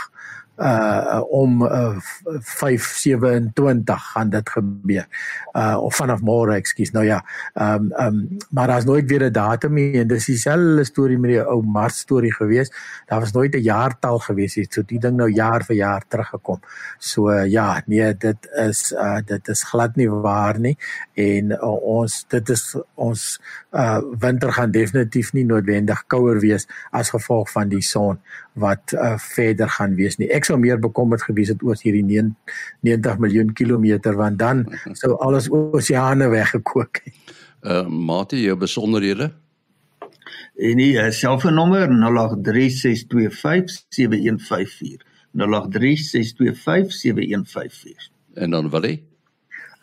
uh 0.57 1.21
om 1.29 1.61
uh, 1.61 1.97
527 2.39 4.11
gaan 4.11 4.29
dit 4.29 4.49
gebeur. 4.49 5.07
Uh 5.53 5.77
of 5.81 5.95
vanaf 5.95 6.21
môre, 6.21 6.55
ekskuus. 6.55 6.91
Nou 6.91 7.05
ja, 7.05 7.23
ehm 7.53 7.73
um, 7.75 7.91
ehm 7.91 8.07
um, 8.07 8.37
maar 8.49 8.67
daar's 8.67 8.85
nooit 8.85 9.09
weer 9.09 9.23
'n 9.23 9.31
datum 9.31 9.73
nie 9.73 9.99
en 9.99 10.07
dis 10.07 10.25
dieselfde 10.25 10.83
storie 10.83 11.17
met 11.17 11.31
die 11.31 11.43
ou 11.43 11.61
Mars 11.63 11.97
storie 11.99 12.33
gewees. 12.33 12.71
Daar 13.05 13.19
was 13.19 13.31
nooit 13.31 13.55
'n 13.55 13.61
jaartal 13.61 14.19
gewees 14.19 14.55
nie. 14.55 14.67
So 14.69 14.81
die 14.81 14.99
ding 14.99 15.17
nou 15.17 15.29
jaar 15.31 15.63
vir 15.63 15.75
jaar 15.75 16.03
teruggekom. 16.07 16.59
So 16.97 17.29
uh, 17.29 17.45
ja, 17.45 17.83
nee, 17.85 18.17
dit 18.17 18.49
is 18.55 18.91
uh 18.91 19.19
dit 19.25 19.47
is 19.47 19.63
glad 19.63 19.95
nie 19.95 20.09
waar 20.09 20.59
nie 20.59 20.77
en 21.13 21.51
uh, 21.51 21.83
ons 21.83 22.25
dit 22.27 22.49
is 22.49 22.75
ons 22.93 23.41
uh 23.71 23.99
winter 24.19 24.51
gaan 24.51 24.71
definitief 24.71 25.33
nie 25.33 25.45
noodwendig 25.45 26.03
kouer 26.07 26.39
wees 26.39 26.67
as 26.91 27.09
gevolg 27.09 27.51
van 27.51 27.69
die 27.69 27.81
son 27.81 28.19
wat 28.55 28.95
uh, 28.95 29.17
verder 29.19 29.67
gaan 29.69 29.95
wees 29.99 30.17
nie. 30.17 30.31
Ek 30.31 30.45
sou 30.47 30.57
meer 30.59 30.79
bekommerd 30.79 31.21
gewees 31.27 31.49
het 31.51 31.63
oor 31.63 31.75
hierdie 31.81 32.05
90 32.07 33.17
miljoen 33.19 33.53
kilometer 33.53 34.15
want 34.15 34.39
dan 34.39 34.65
sou 35.01 35.17
alles 35.23 35.49
oseane 35.51 36.29
weggekook 36.31 36.99
het. 37.03 37.13
Uh 37.65 37.87
mate 37.89 38.41
jou 38.41 38.57
besonderhede? 38.57 39.31
En 40.55 40.77
die 40.79 40.95
uh, 40.95 41.09
selfoonnommer 41.11 41.89
0836257154. 41.89 41.93
0836257154. 45.35 45.39
En 48.39 48.49
dan 48.55 48.69
wil 48.69 48.81
hy? 48.87 49.03